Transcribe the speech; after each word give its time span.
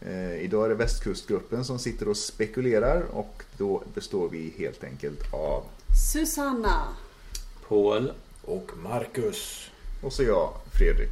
Eh, 0.00 0.44
idag 0.44 0.64
är 0.64 0.68
det 0.68 0.74
Västkustgruppen 0.74 1.64
som 1.64 1.78
sitter 1.78 2.08
och 2.08 2.16
spekulerar 2.16 3.02
och 3.02 3.42
då 3.56 3.82
består 3.94 4.28
vi 4.28 4.54
helt 4.58 4.84
enkelt 4.84 5.34
av 5.34 5.64
Susanna. 6.12 6.82
Paul. 7.68 8.12
Och 8.42 8.70
Marcus. 8.82 9.70
och 10.02 10.12
så 10.12 10.22
jag, 10.22 10.52
Fredrik. 10.72 11.10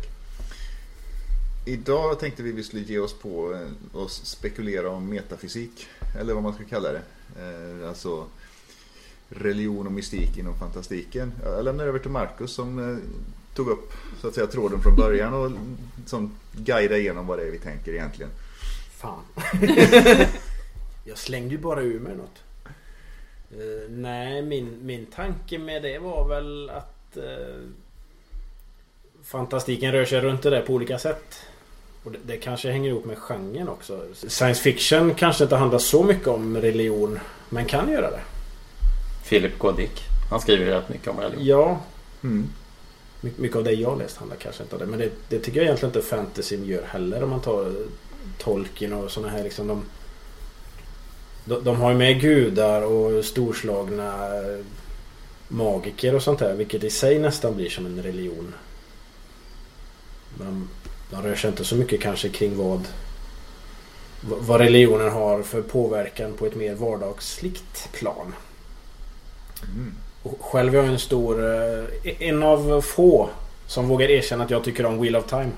Idag 1.66 2.20
tänkte 2.20 2.42
vi 2.42 2.52
vi 2.52 2.62
skulle 2.62 2.82
ge 2.82 2.98
oss 2.98 3.14
på 3.18 3.52
eh, 3.54 4.02
att 4.02 4.10
spekulera 4.10 4.90
om 4.90 5.08
metafysik, 5.08 5.86
eller 6.20 6.34
vad 6.34 6.42
man 6.42 6.54
ska 6.54 6.64
kalla 6.64 6.92
det. 6.92 7.02
Eh, 7.38 7.88
Alltså 7.88 8.26
religion 9.28 9.86
och 9.86 9.92
mystik 9.92 10.38
inom 10.38 10.58
fantastiken. 10.58 11.32
Jag 11.44 11.64
lämnar 11.64 11.86
över 11.86 11.98
till 11.98 12.10
Marcus 12.10 12.52
som 12.52 12.90
eh, 12.90 12.96
tog 13.54 13.68
upp 13.68 13.92
så 14.20 14.28
att 14.28 14.34
säga 14.34 14.46
tråden 14.46 14.82
från 14.82 14.96
början 14.96 15.34
och 15.34 15.50
som 16.06 16.32
guidade 16.52 17.00
igenom 17.00 17.26
vad 17.26 17.38
det 17.38 17.46
är 17.46 17.50
vi 17.50 17.58
tänker 17.58 17.92
egentligen. 17.92 18.30
Fan. 18.96 19.22
jag 21.04 21.18
slängde 21.18 21.54
ju 21.54 21.58
bara 21.60 21.80
ur 21.82 22.00
mig 22.00 22.16
något. 22.16 22.42
Eh, 23.52 23.90
nej, 23.90 24.42
min, 24.42 24.78
min 24.86 25.06
tanke 25.06 25.58
med 25.58 25.82
det 25.82 25.98
var 25.98 26.28
väl 26.28 26.70
att 26.70 27.16
eh, 27.16 27.56
fantastiken 29.24 29.92
rör 29.92 30.04
sig 30.04 30.20
runt 30.20 30.42
det 30.42 30.50
där 30.50 30.62
på 30.62 30.72
olika 30.72 30.98
sätt. 30.98 31.34
Och 32.04 32.12
det, 32.12 32.18
det 32.26 32.36
kanske 32.36 32.70
hänger 32.70 32.90
ihop 32.90 33.04
med 33.04 33.18
genren 33.18 33.68
också. 33.68 34.00
Science 34.14 34.62
fiction 34.62 35.14
kanske 35.14 35.44
inte 35.44 35.56
handlar 35.56 35.78
så 35.78 36.02
mycket 36.04 36.28
om 36.28 36.56
religion, 36.56 37.18
men 37.48 37.64
kan 37.64 37.92
göra 37.92 38.10
det. 38.10 38.20
Philip 39.28 39.58
K. 39.58 39.72
Dick. 39.72 40.02
Han 40.30 40.40
skriver 40.40 40.64
ju 40.64 40.70
rätt 40.70 40.88
mycket 40.88 41.08
om 41.08 41.20
religion. 41.20 41.44
Ja, 41.46 41.80
Mm. 42.22 42.46
my- 43.20 43.32
mycket 43.36 43.56
av 43.56 43.64
det 43.64 43.72
jag 43.72 43.98
läst 43.98 44.16
handlar 44.16 44.36
kanske 44.36 44.62
inte 44.62 44.74
om 44.76 44.80
det. 44.80 44.86
Men 44.86 44.98
det, 44.98 45.10
det 45.28 45.38
tycker 45.38 45.56
jag 45.60 45.64
egentligen 45.64 45.94
inte 45.96 46.08
fantasy 46.08 46.56
gör 46.56 46.82
heller 46.86 47.22
om 47.22 47.30
man 47.30 47.40
tar 47.40 47.74
Tolkien 48.38 48.92
och 48.92 49.10
sådana 49.10 49.32
här 49.32 49.44
liksom. 49.44 49.66
De, 49.66 49.84
de, 51.44 51.64
de 51.64 51.76
har 51.76 51.90
ju 51.90 51.96
med 51.96 52.20
gudar 52.20 52.82
och 52.82 53.24
storslagna 53.24 54.30
magiker 55.48 56.14
och 56.14 56.22
sånt 56.22 56.38
där. 56.38 56.54
Vilket 56.54 56.84
i 56.84 56.90
sig 56.90 57.18
nästan 57.18 57.56
blir 57.56 57.70
som 57.70 57.86
en 57.86 58.02
religion. 58.02 58.54
Men 60.38 60.68
de 61.10 61.22
rör 61.22 61.34
sig 61.34 61.50
inte 61.50 61.64
så 61.64 61.76
mycket 61.76 62.00
kanske 62.00 62.28
kring 62.28 62.56
vad 62.56 62.88
vad 64.20 64.60
religionen 64.60 65.12
har 65.12 65.42
för 65.42 65.62
påverkan 65.62 66.32
på 66.32 66.46
ett 66.46 66.54
mer 66.54 66.74
vardagsligt 66.74 67.88
plan. 67.92 68.34
Mm. 69.62 69.94
Själv 70.40 70.74
är 70.74 70.78
jag 70.78 70.86
en 70.86 70.98
stor... 70.98 71.44
eh, 72.04 72.22
En 72.22 72.42
av 72.42 72.80
få 72.80 73.28
som 73.66 73.88
vågar 73.88 74.10
erkänna 74.10 74.44
att 74.44 74.50
jag 74.50 74.64
tycker 74.64 74.86
om 74.86 75.00
Wheel 75.00 75.16
of 75.16 75.26
Time. 75.26 75.50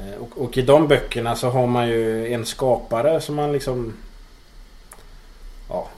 Eh, 0.00 0.22
och, 0.22 0.44
och 0.44 0.58
i 0.58 0.62
de 0.62 0.88
böckerna 0.88 1.36
så 1.36 1.48
har 1.48 1.66
man 1.66 1.88
ju 1.88 2.32
en 2.32 2.46
skapare 2.46 3.20
som 3.20 3.34
man 3.34 3.52
liksom... 3.52 3.92
Ja. 5.68 5.88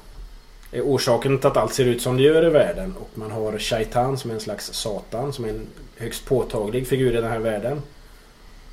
Är 0.72 0.82
orsaken 0.82 1.38
till 1.38 1.46
att 1.46 1.56
allt 1.56 1.74
ser 1.74 1.84
ut 1.84 2.02
som 2.02 2.16
det 2.16 2.22
gör 2.22 2.46
i 2.46 2.50
världen. 2.50 2.94
Och 3.00 3.18
man 3.18 3.30
har 3.30 3.58
Shaitan 3.58 4.18
som 4.18 4.30
är 4.30 4.34
en 4.34 4.40
slags 4.40 4.72
satan 4.72 5.32
som 5.32 5.44
är 5.44 5.48
en 5.48 5.66
högst 5.96 6.26
påtaglig 6.26 6.86
figur 6.86 7.12
i 7.12 7.20
den 7.20 7.30
här 7.30 7.38
världen. 7.38 7.82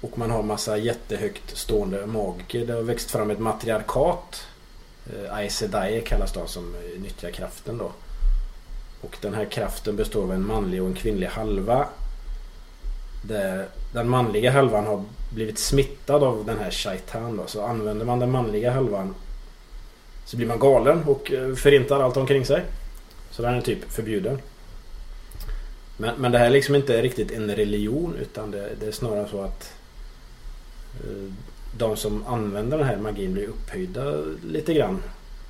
Och 0.02 0.18
man 0.18 0.32
har 0.32 0.44
massa 0.44 0.78
jättehögt 0.78 1.58
stående 1.58 2.06
magiker. 2.06 2.66
Det 2.66 2.74
har 2.74 2.82
växt 2.82 3.12
fram 3.12 3.32
ett 3.32 3.40
matriarkat. 3.40 4.48
Eh, 5.14 5.38
Aes 5.38 5.56
Sedai 5.58 6.02
kallas 6.02 6.34
de 6.34 6.48
som 6.48 6.76
nyttjar 6.98 7.32
kraften 7.32 7.78
då. 7.78 7.92
Och 9.02 9.18
den 9.22 9.34
här 9.34 9.46
kraften 9.46 9.96
består 9.96 10.24
av 10.24 10.34
en 10.34 10.46
manlig 10.46 10.82
och 10.82 10.88
en 10.88 10.94
kvinnlig 10.94 11.28
halva. 11.28 11.88
Där 13.28 13.68
den 13.94 14.10
manliga 14.10 14.52
halvan 14.52 14.86
har 14.86 15.04
blivit 15.30 15.58
smittad 15.58 16.24
av 16.24 16.46
den 16.46 16.58
här 16.60 16.72
shaitan 16.72 17.38
då. 17.38 17.44
Så 17.48 17.62
använder 17.62 18.06
man 18.06 18.20
den 18.20 18.32
manliga 18.32 18.72
halvan 18.72 19.16
så 20.26 20.38
blir 20.38 20.48
man 20.48 20.60
galen 20.60 21.04
och 21.04 21.32
eh, 21.32 21.56
förintar 21.56 22.00
allt 22.00 22.18
omkring 22.18 22.46
sig. 22.46 22.64
Så 23.32 23.42
den 23.42 23.54
är 23.54 23.62
typ 23.62 23.92
förbjuden. 23.92 24.40
Men, 25.98 26.16
men 26.18 26.32
det 26.32 26.38
här 26.38 26.46
är 26.46 26.50
liksom 26.50 26.76
inte 26.76 27.02
riktigt 27.02 27.32
en 27.32 27.56
religion 27.56 28.16
utan 28.22 28.52
det, 28.52 28.70
det 28.80 28.88
är 28.88 28.92
snarare 28.92 29.28
så 29.32 29.42
att 29.42 29.74
eh, 31.04 31.34
de 31.78 31.96
som 31.98 32.28
använder 32.28 32.78
den 32.78 32.88
här 32.88 32.98
magin 32.98 33.34
blir 33.34 33.48
upphöjda 33.48 34.14
lite 34.48 34.74
grann 34.74 35.02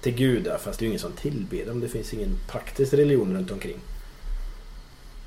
till 0.01 0.16
gudar 0.16 0.57
fast 0.57 0.79
det 0.79 0.84
är 0.84 0.85
ju 0.85 0.90
ingen 0.90 1.00
som 1.00 1.11
tillber 1.11 1.66
dem. 1.66 1.79
Det 1.79 1.88
finns 1.88 2.13
ingen 2.13 2.38
praktisk 2.47 2.94
religion 2.94 3.38
runt 3.38 3.51
omkring. 3.51 3.79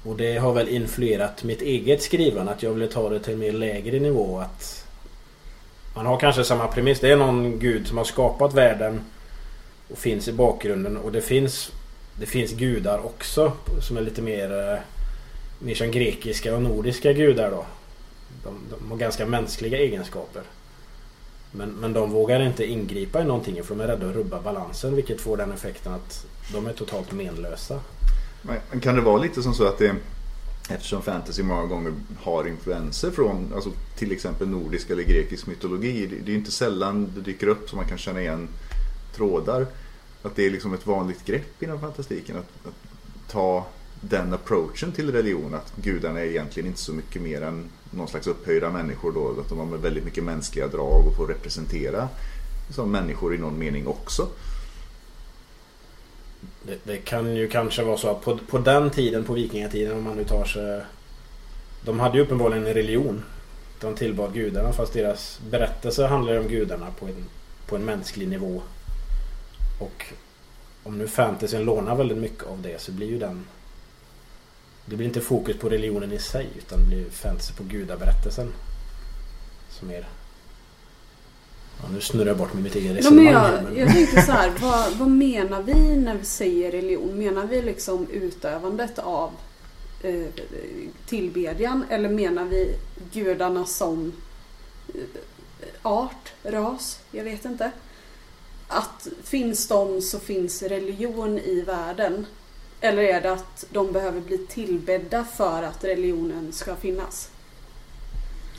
Och 0.07 0.17
det 0.17 0.39
har 0.39 0.53
väl 0.53 0.69
influerat 0.69 1.45
mitt 1.45 1.63
eget 1.63 2.03
skrivande 2.03 2.53
att 2.53 2.63
jag 2.63 2.73
ville 2.73 2.87
ta 2.87 3.09
det 3.09 3.21
till 3.21 3.33
en 3.33 3.39
mer 3.39 3.53
lägre 3.53 4.01
nivå. 4.01 4.39
Att 4.39 4.87
man 5.95 6.07
har 6.07 6.21
kanske 6.21 6.45
samma 6.45 6.69
premiss. 6.69 7.01
Det 7.01 7.11
är 7.11 7.17
någon 7.17 7.59
gud 7.59 7.87
som 7.87 7.97
har 7.97 8.05
skapat 8.05 8.55
världen 8.55 9.01
och 9.89 9.99
finns 9.99 10.29
i 10.29 10.33
bakgrunden 10.33 10.97
och 10.97 11.13
det 11.13 11.21
finns 11.21 11.73
det 12.21 12.27
finns 12.27 12.53
gudar 12.53 13.07
också 13.07 13.53
som 13.81 13.97
är 13.97 14.01
lite 14.01 14.23
mer 14.23 14.73
eh, 14.73 14.79
mer 15.59 15.75
som 15.75 15.91
grekiska 15.91 16.57
och 16.57 16.63
nordiska 16.63 17.13
gudar 17.13 17.51
då. 17.51 17.65
De, 18.45 18.55
de 18.71 18.91
har 18.91 18.99
ganska 18.99 19.27
mänskliga 19.27 19.79
egenskaper. 19.79 20.43
Men, 21.53 21.71
men 21.71 21.93
de 21.93 22.11
vågar 22.11 22.41
inte 22.41 22.67
ingripa 22.67 23.21
i 23.21 23.25
någonting 23.25 23.63
för 23.63 23.75
de 23.75 23.81
är 23.81 23.87
rädda 23.87 24.09
att 24.09 24.15
rubba 24.15 24.41
balansen 24.41 24.97
vilket 24.97 25.21
får 25.21 25.37
den 25.37 25.53
effekten 25.53 25.93
att 25.93 26.27
de 26.53 26.67
är 26.67 26.73
totalt 26.73 27.13
menlösa. 27.13 27.81
Men 28.43 28.81
kan 28.81 28.95
det 28.95 29.01
vara 29.01 29.23
lite 29.23 29.43
som 29.43 29.55
så 29.55 29.67
att 29.67 29.79
det 29.79 29.97
Eftersom 30.69 31.03
fantasy 31.03 31.43
många 31.43 31.67
gånger 31.67 31.93
har 32.23 32.49
influenser 32.49 33.11
från 33.11 33.53
alltså, 33.55 33.73
till 33.97 34.13
exempel 34.13 34.49
nordisk 34.49 34.91
eller 34.91 35.03
grekisk 35.03 35.47
mytologi. 35.47 36.07
Det, 36.07 36.17
det 36.17 36.29
är 36.29 36.33
ju 36.33 36.39
inte 36.39 36.51
sällan 36.51 37.13
det 37.15 37.21
dyker 37.21 37.47
upp 37.47 37.71
så 37.71 37.77
man 37.77 37.89
kan 37.89 37.99
känna 37.99 38.21
igen 38.21 38.49
trådar. 39.15 39.67
Att 40.23 40.37
det 40.37 40.47
är 40.47 40.51
liksom 40.51 40.75
ett 40.75 40.87
vanligt 40.87 41.25
grepp 41.25 41.63
inom 41.63 41.81
fantastiken. 41.81 42.37
Att, 42.37 42.67
att 42.67 42.75
ta 43.31 43.67
den 44.01 44.35
approachen 44.35 44.93
till 44.93 45.13
religion. 45.13 45.55
Att 45.55 45.73
gudarna 45.77 46.21
är 46.21 46.25
egentligen 46.25 46.67
inte 46.67 46.81
så 46.81 46.93
mycket 46.93 47.23
mer 47.23 47.43
än 47.43 47.71
någon 47.91 48.09
slags 48.09 48.27
upphöjda 48.27 48.71
människor 48.71 49.13
då. 49.13 49.41
Att 49.41 49.49
de 49.49 49.59
har 49.59 49.79
väldigt 49.79 50.05
mycket 50.05 50.25
mänskliga 50.25 50.69
drag 50.69 51.07
och 51.07 51.17
får 51.17 51.27
representera 51.27 52.09
som 52.71 52.91
människor 52.91 53.35
i 53.35 53.39
någon 53.39 53.59
mening 53.59 53.87
också. 53.87 54.29
Det, 56.63 56.79
det 56.85 56.97
kan 56.97 57.37
ju 57.37 57.49
kanske 57.49 57.83
vara 57.83 57.97
så 57.97 58.11
att 58.11 58.23
på, 58.23 58.39
på 58.39 58.59
den 58.59 58.91
tiden, 58.91 59.25
på 59.25 59.33
vikingatiden 59.33 59.97
om 59.97 60.05
man 60.05 60.17
nu 60.17 60.25
tar 60.25 60.45
sig... 60.45 60.83
De 61.85 62.01
hade 62.01 62.19
ju 62.19 62.25
uppenbarligen 62.25 62.67
en 62.67 62.75
religion. 62.75 63.25
De 63.81 63.95
tillbad 63.95 64.35
gudarna 64.35 64.73
fast 64.73 64.93
deras 64.93 65.41
berättelse 65.51 66.07
handlar 66.07 66.39
om 66.39 66.49
gudarna 66.49 66.87
på 66.99 67.07
en, 67.07 67.25
på 67.67 67.77
en 67.77 67.85
mänsklig 67.85 68.29
nivå. 68.29 68.63
Och 69.81 70.07
om 70.83 70.99
nu 70.99 71.09
fantasyn 71.09 71.65
lånar 71.65 71.97
väldigt 71.97 72.19
mycket 72.19 72.45
av 72.45 72.63
det 72.63 72.81
så 72.81 72.93
blir 72.93 73.07
ju 73.07 73.19
den... 73.19 73.45
Det 74.85 74.97
blir 74.97 75.07
inte 75.07 75.21
fokus 75.21 75.57
på 75.57 75.69
religionen 75.69 76.13
i 76.13 76.19
sig 76.19 76.49
utan 76.59 76.81
det 76.81 76.87
blir 76.87 77.11
fantasy 77.11 77.55
på 77.55 77.63
gudaberättelsen. 77.63 78.53
Som 79.71 79.91
är... 79.91 80.07
Ja, 81.83 81.89
nu 81.93 82.01
snurrar 82.01 82.27
jag 82.27 82.37
bort 82.37 82.55
med 82.55 82.63
mitt 82.63 82.75
eget 82.75 83.05
Ja, 83.05 83.11
men 83.11 83.25
resonemang. 83.25 83.77
jag, 83.77 83.79
jag 83.79 83.95
tänker 83.95 84.21
så 84.23 84.33
här, 84.33 84.53
vad, 84.61 84.93
vad 84.93 85.09
menar 85.11 85.63
vi 85.63 85.97
när 85.97 86.15
vi 86.15 86.25
säger 86.25 86.71
religion? 86.73 87.19
Menar 87.19 87.47
vi 87.47 87.63
liksom 87.63 88.07
utövandet 88.13 88.99
av 88.99 89.31
eh, 90.03 90.27
tillbedjan 91.07 91.85
eller 91.91 92.09
menar 92.09 92.45
vi 92.45 92.75
gudarna 93.13 93.65
som 93.67 94.13
eh, 94.95 95.01
art, 95.83 96.33
ras? 96.43 96.99
Jag 97.11 97.25
vet 97.25 97.45
inte. 97.45 97.71
Att 98.69 99.09
finns 99.23 99.69
de 99.69 100.03
så 100.03 100.19
finns 100.19 100.63
religion 100.63 101.39
i 101.39 101.61
världen. 101.67 102.27
Eller 102.81 103.03
är 103.03 103.21
det 103.21 103.33
att 103.33 103.65
de 103.71 103.93
behöver 103.93 104.21
bli 104.21 104.39
tillbedda 104.39 105.25
för 105.25 105.63
att 105.63 105.85
religionen 105.85 106.53
ska 106.53 106.77
finnas? 106.77 107.31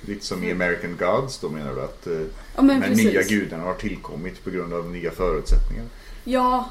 Lite 0.02 0.26
som 0.26 0.44
i 0.44 0.52
American 0.52 0.98
Gods 0.98 1.40
då 1.40 1.50
menar 1.50 1.76
du 1.76 1.82
att 1.82 2.08
eh, 2.08 2.22
Ja 2.56 2.62
men 2.62 2.82
de 2.82 2.90
nya 2.90 3.24
gudarna 3.24 3.64
har 3.64 3.74
tillkommit 3.74 4.44
på 4.44 4.50
grund 4.50 4.74
av 4.74 4.92
nya 4.92 5.12
förutsättningar. 5.12 5.86
Ja, 6.24 6.70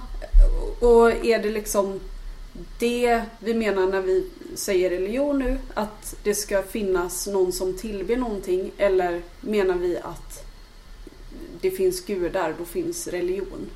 och 0.81 1.11
är 1.11 1.39
det 1.39 1.51
liksom 1.51 2.01
det 2.79 3.23
vi 3.39 3.55
menar 3.55 3.87
när 3.87 4.01
vi 4.01 4.27
säger 4.55 4.91
religion 4.91 5.39
nu? 5.39 5.59
Att 5.75 6.17
det 6.23 6.35
ska 6.35 6.63
finnas 6.63 7.27
någon 7.27 7.53
som 7.53 7.77
tillber 7.77 8.17
någonting? 8.17 8.71
Eller 8.79 9.23
menar 9.41 9.75
vi 9.75 9.99
att 9.99 10.45
det 11.61 11.71
finns 11.71 12.07
gudar, 12.07 12.55
då 12.59 12.65
finns 12.65 13.09
religion. 13.09 13.71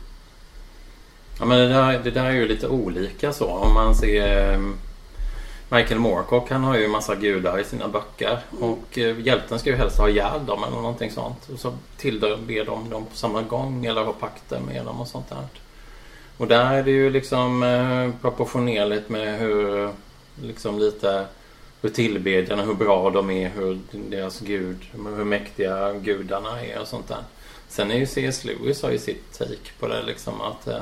Ja 1.39 1.47
men 1.47 1.59
det 1.59 1.69
där, 1.69 2.01
det 2.05 2.11
där 2.11 2.25
är 2.25 2.33
ju 2.33 2.49
lite 2.49 2.69
olika 2.69 3.33
så. 3.33 3.47
Om 3.47 3.75
man 3.75 3.95
ser 3.95 4.61
Michael 5.73 6.01
Moorcock 6.01 6.51
han 6.51 6.65
har 6.65 6.77
ju 6.77 6.85
en 6.85 6.91
massa 6.91 7.15
gudar 7.15 7.59
i 7.59 7.65
sina 7.65 7.89
böcker. 7.89 8.39
Mm. 8.53 8.63
Och 8.63 8.99
eh, 8.99 9.21
hjälten 9.21 9.59
ska 9.59 9.71
ju 9.71 9.77
helst 9.77 9.99
ha 9.99 10.09
ihjäl 10.09 10.47
dem 10.47 10.65
eller 10.65 10.77
någonting 10.77 11.11
sånt. 11.11 11.49
Och 11.53 11.59
så 11.59 11.73
tillber 11.97 12.65
de 12.65 12.91
dem 12.91 13.07
på 13.07 13.17
samma 13.17 13.43
gång 13.43 13.87
eller 13.87 14.05
har 14.05 14.13
pakter 14.13 14.61
med 14.61 14.85
dem 14.85 15.01
och 15.01 15.09
sånt 15.09 15.29
där. 15.29 15.47
Och 16.37 16.49
där 16.49 16.73
är 16.75 16.83
det 16.83 16.91
ju 16.91 17.11
liksom 17.11 17.63
eh, 17.63 18.21
proportionerligt 18.21 19.09
med 19.09 19.39
hur 19.39 19.91
liksom 20.43 20.79
lite 20.79 21.27
hur 21.83 21.91
tillbedjarna, 21.91 22.63
hur 22.63 22.75
bra 22.75 23.11
de 23.11 23.31
är, 23.31 23.49
hur 23.49 23.79
deras 23.93 24.41
gud, 24.41 24.77
hur 25.17 25.25
mäktiga 25.25 25.93
gudarna 25.93 26.61
är 26.65 26.81
och 26.81 26.89
sånt 26.89 27.09
där. 27.09 27.25
Sen 27.69 27.91
är 27.91 27.99
ju 27.99 28.07
C.S. 28.07 28.45
Lewis 28.45 28.83
har 28.83 28.91
ju 28.91 28.99
sitt 28.99 29.39
take 29.39 29.71
på 29.79 29.89
det 29.89 30.03
liksom 30.03 30.41
att 30.41 30.67
eh, 30.67 30.81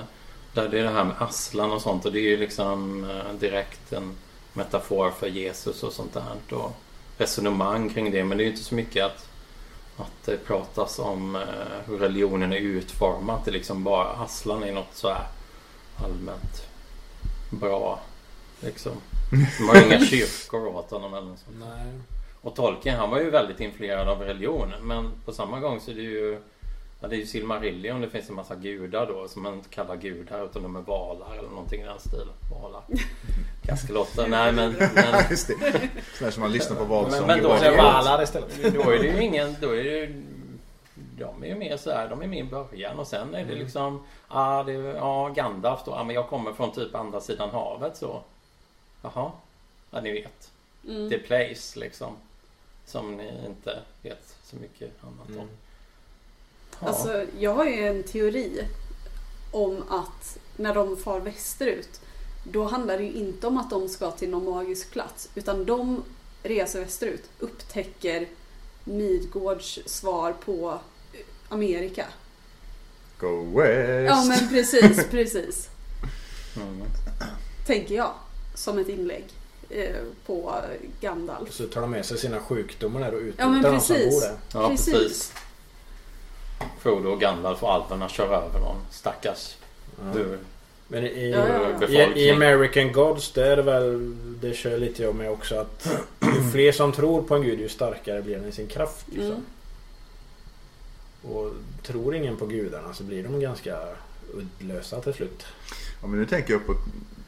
där 0.55 0.69
det 0.69 0.79
är 0.79 0.85
det 0.85 0.91
här 0.91 1.05
med 1.05 1.17
Aslan 1.19 1.73
och 1.73 1.83
sånt 1.83 2.05
och 2.05 2.13
det 2.13 2.19
är 2.19 2.31
ju 2.31 2.37
liksom 2.37 3.05
eh, 3.11 3.33
direkt 3.41 3.93
en 3.93 4.15
metafor 4.53 5.11
för 5.11 5.27
Jesus 5.27 5.83
och 5.83 5.93
sånt 5.93 6.15
där 6.15 6.57
och 6.57 6.73
resonemang 7.19 7.89
kring 7.89 8.11
det. 8.11 8.25
Men 8.25 8.39
det 8.39 8.43
är 8.43 8.47
ju 8.47 8.51
inte 8.51 8.65
så 8.65 8.75
mycket 8.75 9.05
att, 9.05 9.29
att 9.97 10.25
det 10.25 10.37
pratas 10.37 10.99
om 10.99 11.37
eh, 11.37 11.43
hur 11.87 11.99
religionen 11.99 12.53
är 12.53 12.57
utformad. 12.57 13.41
Det 13.45 13.51
är 13.51 13.53
liksom 13.53 13.85
bara 13.85 14.09
Aslan 14.09 14.63
är 14.63 14.73
något 14.73 14.95
så 14.95 15.09
här 15.09 15.27
allmänt 16.05 16.67
bra. 17.51 18.01
Liksom. 18.61 18.93
De 19.59 19.69
har 19.69 19.87
inga 19.87 20.01
kyrkor 20.07 20.67
åt 20.67 20.91
honom 20.91 21.15
eller 21.15 21.27
något 21.27 21.39
sånt. 21.39 21.57
Nej. 21.61 21.93
Och 22.41 22.55
Tolkien 22.55 22.97
han 22.97 23.11
var 23.11 23.21
ju 23.21 23.31
väldigt 23.31 23.61
influerad 23.61 24.09
av 24.09 24.21
religionen 24.21 24.87
men 24.87 25.11
på 25.25 25.33
samma 25.33 25.61
gång 25.61 25.81
så 25.81 25.91
är 25.91 25.95
det 25.95 26.03
ju 26.03 26.39
Ja, 27.01 27.09
det 27.09 27.17
är 27.17 27.19
ju 27.19 27.27
Silmarillion. 27.27 28.01
Det 28.01 28.09
finns 28.09 28.29
en 28.29 28.35
massa 28.35 28.55
gudar 28.55 29.07
då 29.07 29.29
som 29.29 29.43
man 29.43 29.55
inte 29.55 29.69
kallar 29.69 29.97
gudar 29.97 30.45
utan 30.45 30.63
de 30.63 30.77
är 30.77 30.81
valar 30.81 31.37
eller 31.39 31.49
någonting 31.49 31.83
i 31.83 31.85
den 31.85 32.01
stilen. 32.01 32.35
Valar. 32.51 32.83
Kaskelotter. 33.67 34.29
Nej 34.29 34.53
men... 34.53 34.73
men 34.73 35.25
Just 35.31 35.49
det. 35.49 35.89
Sådär 36.15 36.31
som 36.31 36.41
man 36.41 36.53
lyssnar 36.53 36.77
på 36.77 36.85
vad 36.85 37.13
som 37.13 37.27
men 37.27 37.43
då 37.43 37.53
är 37.53 37.71
det. 37.71 37.77
Valar 37.77 38.23
istället. 38.23 38.75
då 38.75 38.91
är 38.91 38.99
det 38.99 39.07
ju 39.07 39.23
ingen... 39.23 39.57
Då 39.61 39.71
är 39.71 39.85
det 39.85 39.91
ju, 39.91 40.23
de 41.19 41.43
är 41.43 41.47
ju 41.47 41.55
mer 41.55 41.77
så 41.77 41.91
här, 41.91 42.09
de 42.09 42.23
är 42.23 42.27
med 42.27 42.39
i 42.39 42.45
början 42.45 42.99
och 42.99 43.07
sen 43.07 43.35
är 43.35 43.45
det 43.45 43.55
liksom... 43.55 44.07
Ja, 44.31 44.63
det 44.67 44.73
är, 44.73 44.95
ja 44.95 45.29
Gandalf 45.29 45.81
då. 45.85 45.91
Ja, 45.91 46.05
men 46.05 46.15
jag 46.15 46.29
kommer 46.29 46.53
från 46.53 46.73
typ 46.73 46.95
andra 46.95 47.21
sidan 47.21 47.51
havet 47.51 47.97
så. 47.97 48.23
Jaha. 49.03 49.31
Ja, 49.91 50.01
ni 50.01 50.13
vet. 50.13 50.51
Mm. 50.89 51.11
The 51.11 51.19
place 51.19 51.79
liksom. 51.79 52.17
Som 52.85 53.17
ni 53.17 53.33
inte 53.47 53.79
vet 54.03 54.37
så 54.43 54.57
mycket 54.57 55.05
annat 55.05 55.29
om. 55.29 55.35
Mm. 55.35 55.49
Ja. 56.81 56.89
Alltså, 56.89 57.25
jag 57.39 57.55
har 57.55 57.65
ju 57.65 57.87
en 57.87 58.03
teori 58.03 58.65
om 59.51 59.83
att 59.89 60.39
när 60.57 60.75
de 60.75 60.97
far 60.97 61.21
västerut 61.21 62.01
då 62.45 62.65
handlar 62.65 62.99
det 62.99 63.05
ju 63.05 63.13
inte 63.13 63.47
om 63.47 63.59
att 63.59 63.71
de 63.71 63.89
ska 63.89 64.11
till 64.11 64.31
någon 64.31 64.55
magisk 64.55 64.91
plats 64.91 65.29
utan 65.35 65.65
de 65.65 66.03
reser 66.43 66.81
västerut, 66.81 67.25
upptäcker 67.39 68.29
Midgårds 68.85 69.79
svar 69.87 70.33
på 70.45 70.79
Amerika. 71.49 72.07
Go 73.19 73.61
west. 73.61 74.09
Ja 74.09 74.25
men 74.25 74.49
precis, 74.49 75.07
precis. 75.11 75.69
Mm. 76.57 76.83
Tänker 77.67 77.95
jag. 77.95 78.13
Som 78.55 78.79
ett 78.79 78.89
inlägg 78.89 79.25
eh, 79.71 79.97
på 80.27 80.55
Gandalf. 81.01 81.53
Så 81.53 81.67
tar 81.67 81.81
de 81.81 81.91
med 81.91 82.07
sig 82.07 82.19
sina 82.19 82.41
sjukdomar 82.41 83.01
där 83.01 83.15
och 83.15 83.21
Ja, 83.37 83.49
men 83.49 83.59
utrotar 83.59 83.73
de 83.73 83.81
som 83.81 83.97
bor 83.97 84.21
där. 84.21 84.37
Ja, 84.53 84.69
precis. 84.69 84.95
Precis. 84.95 85.33
Frodo 86.81 87.09
och 87.09 87.21
Gandalf 87.21 87.63
och 87.63 87.73
alverna 87.73 88.09
kör 88.09 88.25
över 88.25 88.61
någon 88.61 88.77
stackars 88.91 89.57
ur 90.15 90.39
Men 90.89 91.05
i, 91.07 91.31
Ja, 91.31 91.49
ja, 91.49 91.87
ja. 91.89 92.15
i, 92.15 92.27
i 92.27 92.31
American 92.31 92.93
Gods 92.93 93.33
det 93.33 93.47
är 93.47 93.57
det 93.57 93.63
väl 93.63 94.17
Det 94.41 94.55
kör 94.55 94.79
lite 94.79 95.03
jag 95.03 95.15
med 95.15 95.31
också 95.31 95.55
att 95.55 95.89
Ju 96.21 96.43
fler 96.53 96.73
som 96.73 96.93
tror 96.93 97.23
på 97.23 97.35
en 97.35 97.43
gud 97.43 97.61
ju 97.61 97.69
starkare 97.69 98.23
blir 98.23 98.37
den 98.37 98.49
i 98.49 98.53
sin 98.53 98.67
kraft 98.67 99.07
liksom. 99.09 99.27
Mm. 99.27 99.45
Och 101.23 101.53
tror 101.83 102.15
ingen 102.15 102.37
på 102.37 102.47
gudarna 102.47 102.95
så 102.95 103.05
blir 103.05 103.23
de 103.23 103.41
ganska 103.41 103.77
uddlösa 104.35 105.01
till 105.01 105.15
slut. 105.15 105.47
Ja, 106.01 106.07
men 106.07 106.21
nu 106.21 106.27
tänker 106.27 106.53
jag 106.53 106.67
på... 106.67 106.75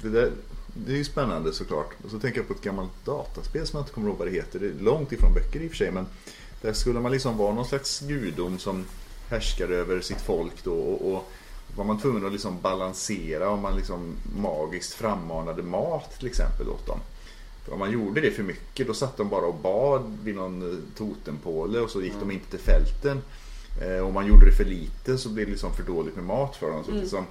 Det, 0.03 0.09
där, 0.09 0.31
det 0.75 0.93
är 0.93 0.97
ju 0.97 1.05
spännande 1.05 1.53
såklart. 1.53 1.91
Och 2.05 2.11
så 2.11 2.19
tänker 2.19 2.38
jag 2.38 2.49
på 2.49 2.55
ett 2.55 2.62
gammalt 2.62 3.05
dataspel 3.05 3.67
som 3.67 3.77
jag 3.77 3.82
inte 3.82 3.93
kommer 3.93 4.09
ihåg 4.09 4.19
vad 4.19 4.29
det 4.29 4.32
heter. 4.32 4.59
Det 4.59 4.67
är 4.67 4.85
långt 4.85 5.12
ifrån 5.12 5.35
böcker 5.35 5.61
i 5.61 5.67
och 5.67 5.71
för 5.71 5.77
sig. 5.77 5.91
Men 5.91 6.06
där 6.62 6.73
skulle 6.73 7.00
man 7.00 7.12
liksom 7.12 7.37
vara 7.37 7.55
någon 7.55 7.65
slags 7.65 8.00
gudom 8.00 8.59
som 8.59 8.85
härskade 9.31 9.77
över 9.77 10.00
sitt 10.00 10.21
folk 10.21 10.65
då. 10.65 10.73
Och, 10.75 11.12
och 11.15 11.29
var 11.77 11.85
man 11.85 12.00
tvungen 12.00 12.27
att 12.27 12.32
liksom 12.32 12.61
balansera 12.61 13.49
om 13.50 13.61
man 13.62 13.77
liksom 13.77 14.15
magiskt 14.37 14.93
frammanade 14.94 15.62
mat 15.62 16.19
till 16.19 16.27
exempel 16.29 16.69
åt 16.69 16.87
dem. 16.87 16.99
För 17.65 17.73
om 17.73 17.79
man 17.79 17.91
gjorde 17.93 18.21
det 18.21 18.31
för 18.31 18.43
mycket 18.43 18.87
då 18.87 18.94
satt 18.94 19.17
de 19.17 19.29
bara 19.29 19.47
och 19.47 19.55
bad 19.55 20.19
vid 20.25 20.35
någon 20.35 20.71
eh, 20.73 20.79
totempåle 20.99 21.81
och 21.81 21.91
så 21.91 22.03
gick 22.03 22.15
de 22.21 22.31
inte 22.31 22.50
till 22.50 22.59
fälten. 22.59 23.23
Eh, 23.82 24.06
Om 24.06 24.15
man 24.15 24.27
gjorde 24.27 24.47
det 24.47 24.53
för 24.53 24.65
lite 24.65 25.19
så 25.19 25.29
blev 25.29 25.47
det 25.47 25.50
liksom 25.53 25.73
för 25.75 25.82
dåligt 25.82 26.15
med 26.17 26.25
mat 26.25 26.56
för 26.56 26.71
dem. 26.71 26.85
Så 26.85 26.91
Mm. 26.91 27.03
liksom, 27.03 27.25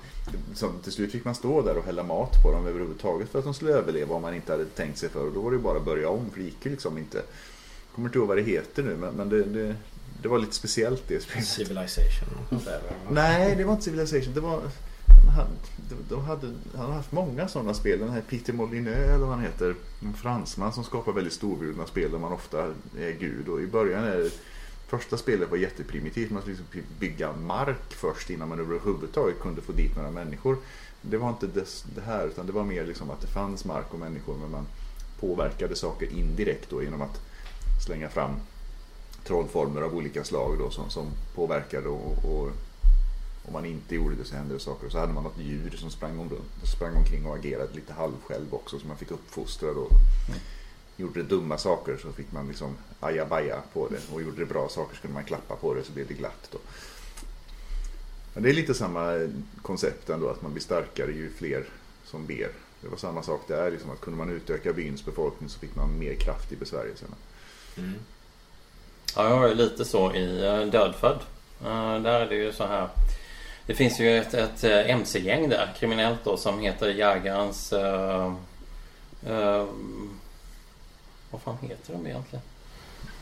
som, 0.55 0.69
till 0.83 0.91
slut 0.91 1.11
fick 1.11 1.25
man 1.25 1.35
stå 1.35 1.61
där 1.61 1.77
och 1.77 1.85
hälla 1.85 2.03
mat 2.03 2.43
på 2.43 2.51
dem 2.51 2.67
överhuvudtaget 2.67 3.29
för 3.29 3.39
att 3.39 3.45
de 3.45 3.53
skulle 3.53 3.71
överleva 3.71 4.15
om 4.15 4.21
man 4.21 4.33
inte 4.35 4.51
hade 4.51 4.65
tänkt 4.65 4.97
sig 4.97 5.09
för. 5.09 5.25
Och 5.27 5.33
då 5.33 5.41
var 5.41 5.51
det 5.51 5.57
bara 5.59 5.77
att 5.77 5.85
börja 5.85 6.09
om 6.09 6.29
för 6.29 6.39
det 6.39 6.45
gick 6.45 6.65
ju 6.65 6.71
liksom 6.71 6.97
inte. 6.97 7.17
Jag 7.17 7.95
kommer 7.95 8.07
inte 8.07 8.17
ihåg 8.17 8.27
vad 8.27 8.37
det 8.37 8.43
heter 8.43 8.83
nu 8.83 8.97
men, 8.97 9.13
men 9.13 9.29
det, 9.29 9.43
det, 9.43 9.75
det 10.21 10.27
var 10.27 10.39
lite 10.39 10.55
speciellt 10.55 11.03
det 11.07 11.23
spelet. 11.23 11.47
Civilization. 11.47 12.27
Nej, 13.09 13.55
det 13.55 13.63
var 13.63 13.73
inte 13.73 13.83
Civilization. 13.83 14.33
Det 14.33 14.41
var... 14.41 14.61
Han, 15.35 15.47
de 16.09 16.25
hade, 16.25 16.47
han 16.75 16.85
har 16.85 16.93
haft 16.93 17.11
många 17.11 17.47
sådana 17.47 17.73
spel. 17.73 17.99
Den 17.99 18.09
här 18.09 18.21
Peter 18.21 18.53
Molyneux 18.53 19.09
eller 19.09 19.25
vad 19.25 19.35
han 19.35 19.43
heter. 19.43 19.75
En 20.01 20.13
fransman 20.13 20.73
som 20.73 20.83
skapar 20.83 21.11
väldigt 21.11 21.33
storvulna 21.33 21.85
spel 21.87 22.11
där 22.11 22.19
man 22.19 22.31
ofta 22.31 22.73
är 22.99 23.11
gud. 23.19 23.47
Och 23.47 23.61
i 23.61 23.67
början 23.67 24.03
är 24.03 24.29
Första 24.89 25.17
spelet 25.17 25.49
var 25.49 25.57
jätteprimitivt. 25.57 26.31
Man 26.31 26.41
skulle 26.41 26.57
liksom 26.57 26.81
bygga 26.99 27.33
mark 27.33 27.93
först 27.93 28.29
innan 28.29 28.49
man 28.49 28.59
överhuvudtaget 28.59 29.39
kunde 29.39 29.61
få 29.61 29.71
dit 29.71 29.95
några 29.95 30.11
människor. 30.11 30.57
Det 31.01 31.17
var 31.17 31.29
inte 31.29 31.47
det, 31.47 31.65
det 31.95 32.01
här 32.01 32.27
utan 32.27 32.45
det 32.45 32.51
var 32.51 32.63
mer 32.63 32.85
liksom 32.85 33.09
att 33.09 33.21
det 33.21 33.27
fanns 33.27 33.65
mark 33.65 33.93
och 33.93 33.99
människor 33.99 34.37
men 34.37 34.51
man 34.51 34.67
påverkade 35.19 35.75
saker 35.75 36.13
indirekt 36.13 36.69
då 36.69 36.83
genom 36.83 37.01
att 37.01 37.21
slänga 37.85 38.09
fram 38.09 38.31
trollformer 39.29 39.81
av 39.81 39.95
olika 39.95 40.23
slag 40.23 40.59
då 40.59 40.69
som, 40.69 40.89
som 40.89 41.11
påverkade 41.35 41.87
och, 41.87 42.25
och 42.25 42.51
om 43.45 43.53
man 43.53 43.65
inte 43.65 43.95
gjorde 43.95 44.15
det 44.15 44.25
så 44.25 44.35
hände 44.35 44.53
det 44.53 44.59
saker. 44.59 44.85
Och 44.85 44.91
så 44.91 44.99
hade 44.99 45.13
man 45.13 45.23
något 45.23 45.37
djur 45.37 45.75
som 45.77 45.91
sprang, 45.91 46.19
om, 46.19 46.29
sprang 46.63 46.95
omkring 46.95 47.25
och 47.25 47.35
agerade 47.35 47.73
lite 47.73 47.93
halvsjälv 47.93 48.53
också 48.53 48.79
som 48.79 48.87
man 48.87 48.97
fick 48.97 49.11
uppfostra 49.11 49.73
då. 49.73 49.87
Gjorde 50.97 51.21
det 51.23 51.29
dumma 51.29 51.57
saker 51.57 51.97
så 51.97 52.11
fick 52.11 52.31
man 52.31 52.47
liksom 52.47 52.77
ajabaja 52.99 53.61
på 53.73 53.87
det 53.87 54.13
och 54.13 54.21
gjorde 54.21 54.39
det 54.39 54.45
bra 54.45 54.69
saker 54.69 54.95
så 54.95 55.01
kunde 55.01 55.13
man 55.13 55.23
klappa 55.23 55.55
på 55.55 55.73
det 55.73 55.83
så 55.83 55.91
blev 55.91 56.07
det 56.07 56.13
glatt. 56.13 56.49
Då. 56.51 56.57
Men 58.33 58.43
det 58.43 58.49
är 58.49 58.53
lite 58.53 58.73
samma 58.73 59.29
koncept 59.61 60.09
ändå 60.09 60.29
att 60.29 60.41
man 60.41 60.51
blir 60.51 60.63
starkare 60.63 61.11
ju 61.11 61.29
fler 61.29 61.65
som 62.03 62.25
ber. 62.25 62.51
Det 62.81 62.87
var 62.87 62.97
samma 62.97 63.23
sak 63.23 63.41
där, 63.47 63.71
liksom 63.71 63.89
att 63.91 64.01
kunde 64.01 64.17
man 64.17 64.29
utöka 64.29 64.73
byns 64.73 65.05
befolkning 65.05 65.49
så 65.49 65.59
fick 65.59 65.75
man 65.75 65.99
mer 65.99 66.15
kraft 66.15 66.51
i 66.51 66.55
besvärjelserna. 66.55 67.15
Mm. 67.77 67.93
Ja, 69.15 69.29
jag 69.29 69.35
har 69.35 69.47
ju 69.47 69.55
lite 69.55 69.85
så 69.85 70.13
i 70.13 70.69
Dödfödd. 70.71 71.19
Där 72.03 72.19
är 72.19 72.25
det 72.25 72.35
ju 72.35 72.53
så 72.53 72.65
här. 72.65 72.87
Det 73.69 73.75
finns 73.75 73.99
ju 73.99 74.17
ett, 74.17 74.33
ett 74.33 74.63
eh, 74.63 74.89
MC-gäng 74.89 75.49
där, 75.49 75.69
kriminellt 75.79 76.19
då, 76.23 76.37
som 76.37 76.59
heter 76.59 76.89
Jägarens... 76.89 77.73
Uh, 77.73 78.33
uh, 79.29 79.65
vad 81.31 81.41
fan 81.41 81.57
heter 81.61 81.93
de 81.93 82.07
egentligen? 82.07 82.43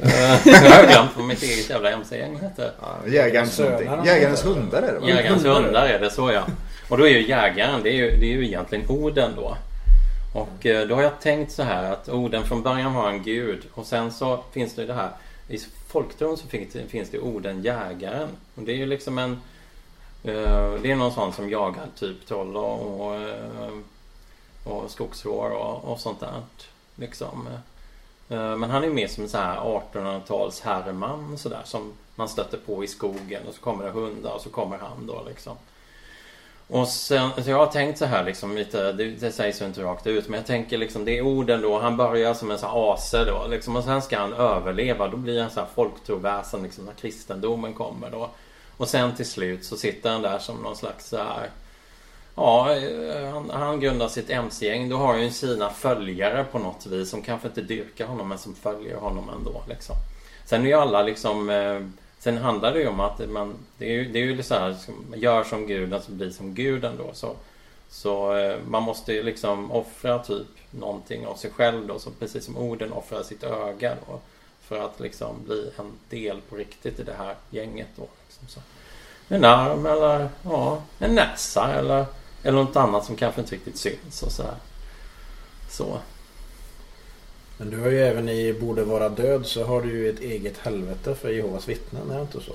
Uh, 0.04 0.48
jag 0.64 0.72
har 0.72 0.88
glömt 0.88 1.12
vad 1.16 1.26
mitt 1.26 1.44
eget 1.44 1.70
jävla 1.70 1.92
MC-gäng 1.92 2.40
heter. 2.40 2.72
Ja, 2.82 3.08
jägarens, 3.08 3.60
jägarens 4.06 4.46
hundar 4.46 4.82
är 4.82 5.00
det? 5.00 5.08
Jägarens 5.08 5.46
hundar 5.46 5.86
är 5.86 6.00
det, 6.00 6.12
så 6.12 6.32
ja. 6.32 6.46
Och 6.90 6.98
då 6.98 7.08
är 7.08 7.12
ju 7.12 7.28
jägaren, 7.28 7.84
det 7.84 7.90
är 7.90 7.96
ju, 7.96 8.18
det 8.18 8.26
är 8.26 8.38
ju 8.38 8.46
egentligen 8.46 8.90
Oden 8.90 9.32
då. 9.36 9.58
Och 10.34 10.88
då 10.88 10.96
har 10.96 11.04
jag 11.04 11.22
tänkt 11.22 11.52
så 11.52 11.64
här 11.64 11.92
att 11.92 12.10
Oden 12.10 12.44
från 12.44 12.64
början 12.64 12.94
var 12.94 13.10
en 13.10 13.24
gud 13.24 13.62
och 13.74 13.86
sen 13.86 14.12
så 14.12 14.44
finns 14.54 14.76
det 14.76 14.86
det 14.86 14.94
här 14.94 15.10
i 15.48 15.60
folktron 15.88 16.38
så 16.38 16.48
finns 16.48 16.74
det, 16.74 16.88
finns 16.88 17.10
det 17.10 17.18
jägaren. 17.62 18.30
Och 18.56 18.64
det 18.64 18.72
är 18.72 18.76
ju 18.76 18.86
liksom 18.86 19.18
en 19.18 19.32
eh, 20.24 20.74
Det 20.82 20.92
är 20.92 20.96
någon 20.96 21.14
sån 21.14 21.34
som 21.34 21.50
jagar 21.50 21.88
typ 21.96 22.26
troll 22.26 22.58
och, 22.58 23.02
och, 23.02 23.16
eh, 23.16 23.72
och 24.64 24.92
skogsrår 24.92 25.50
och, 25.50 25.92
och 25.92 26.00
sånt 26.00 26.20
där. 26.20 26.42
Liksom. 26.96 27.48
Eh, 28.30 28.56
men 28.56 28.70
han 28.70 28.84
är 28.84 28.90
mer 28.90 29.08
som 29.08 29.24
en 29.24 29.30
så 29.30 29.38
här 29.38 29.58
1800-tals 29.58 30.62
herreman 30.62 31.38
sådär 31.38 31.62
som 31.66 31.94
man 32.16 32.30
stöter 32.30 32.58
på 32.58 32.84
i 32.84 32.88
skogen 32.88 33.48
och 33.48 33.54
så 33.54 33.62
kommer 33.62 33.86
det 33.86 33.92
hundar 33.92 34.34
och 34.34 34.42
så 34.42 34.50
kommer 34.50 34.78
han 34.78 35.08
då 35.08 35.24
liksom. 35.28 35.58
Och 36.68 36.88
sen, 36.88 37.30
så 37.44 37.50
jag 37.50 37.58
har 37.58 37.68
tänkt 37.68 37.98
så 37.98 38.06
här 38.06 38.24
liksom 38.24 38.56
lite, 38.56 38.92
det, 38.92 39.06
det 39.06 39.32
sägs 39.32 39.62
ju 39.62 39.66
inte 39.66 39.84
rakt 39.84 40.08
ut 40.08 40.28
men 40.28 40.38
jag 40.38 40.48
tänker 40.48 40.78
liksom 40.78 41.06
det 41.06 41.18
är 41.18 41.22
orden 41.22 41.62
då, 41.62 41.80
han 41.80 41.98
börjar 41.98 42.34
som 42.34 42.52
en 42.52 42.58
sån 42.58 42.70
här 42.70 42.94
ase 42.94 43.26
då 43.26 43.48
liksom 43.48 43.76
och 43.76 43.84
sen 43.84 44.02
ska 44.02 44.20
han 44.20 44.34
överleva, 44.34 45.08
då 45.08 45.18
blir 45.18 45.42
han 45.42 45.52
så 45.52 45.60
här 45.60 45.68
folktroväsen 45.76 46.64
liksom 46.64 46.86
när 46.86 46.94
kristendomen 46.94 47.74
kommer 47.74 48.12
då. 48.12 48.30
Och 48.78 48.88
sen 48.88 49.16
till 49.16 49.26
slut 49.26 49.66
så 49.66 49.78
sitter 49.78 50.10
han 50.10 50.22
där 50.22 50.40
som 50.40 50.58
någon 50.58 50.76
slags 50.76 51.10
så 51.10 51.18
här, 51.18 51.50
Ja, 52.40 52.76
han, 53.34 53.50
han 53.50 53.80
grundar 53.80 54.08
sitt 54.08 54.30
MC-gäng. 54.30 54.90
Då 54.90 54.98
har 54.98 55.08
han 55.08 55.24
ju 55.24 55.32
sina 55.32 55.70
följare 55.70 56.44
på 56.44 56.60
något 56.60 56.86
vis 56.86 57.10
som 57.10 57.22
kanske 57.22 57.48
inte 57.48 57.62
dyrkar 57.62 58.06
honom 58.06 58.30
men 58.30 58.38
som 58.38 58.56
följer 58.56 58.98
honom 58.98 59.30
ändå. 59.30 59.64
Liksom. 59.70 59.96
Sen 60.46 60.62
är 60.62 60.66
ju 60.66 60.74
alla 60.74 61.04
liksom 61.04 61.50
eh, 61.50 61.80
Sen 62.20 62.38
handlar 62.38 62.74
det 62.74 62.80
ju 62.80 62.88
om 62.88 63.00
att 63.00 63.30
man 63.30 63.56
Det 63.78 63.86
är 63.86 63.94
ju, 63.94 64.12
det 64.12 64.20
är 64.20 64.24
ju 64.24 64.44
så 64.44 64.54
här 64.54 64.76
Gör 65.16 65.44
som 65.44 65.68
guden 65.68 65.90
så 65.90 65.96
alltså 65.96 66.12
blir 66.12 66.30
som 66.30 66.54
guden 66.54 66.98
då. 66.98 67.10
Så, 67.14 67.36
så 67.90 68.38
eh, 68.38 68.58
man 68.68 68.84
måste 68.84 69.14
ju 69.14 69.24
liksom 69.24 69.72
offra 69.72 70.20
typ 70.20 70.48
någonting 70.72 71.28
av 71.28 71.36
sig 71.36 71.52
själv 71.52 71.88
då. 71.88 72.00
Så 72.00 72.12
precis 72.12 72.46
som 72.46 72.58
orden 72.58 72.94
offrar 72.94 73.24
sitt 73.24 73.44
öga 73.44 73.96
då. 74.08 74.20
För 74.62 74.86
att 74.86 75.00
liksom 75.00 75.36
bli 75.46 75.72
en 75.78 75.92
del 76.10 76.42
på 76.42 76.56
riktigt 76.56 77.00
i 77.00 77.04
det 77.04 77.16
här 77.18 77.36
gänget 77.50 77.88
då. 77.96 78.08
Liksom 78.28 78.48
så. 78.48 78.60
En 79.30 79.46
arm 79.46 79.86
eller 79.86 80.30
ja, 80.44 80.82
en 81.00 81.16
näsa 81.16 81.74
eller, 81.74 82.06
eller 82.44 82.64
något 82.64 82.76
annat 82.76 83.06
som 83.06 83.16
kanske 83.16 83.42
inte 83.42 83.56
riktigt 83.56 83.78
syns 83.78 84.24
och 84.24 84.32
så 84.32 84.44
här. 84.44 84.56
Så. 85.70 86.00
Men 87.58 87.70
du 87.70 87.80
har 87.80 87.90
ju 87.90 88.00
även 88.00 88.30
i 88.30 88.54
Borde 88.54 88.84
vara 88.84 89.10
död 89.10 89.46
så 89.46 89.64
har 89.64 89.82
du 89.82 89.90
ju 89.90 90.10
ett 90.10 90.20
eget 90.20 90.58
helvete 90.58 91.16
för 91.16 91.30
Jehovas 91.30 91.70
vittnen, 91.70 92.12
är 92.12 92.16
det 92.16 92.22
inte 92.22 92.42
så? 92.42 92.54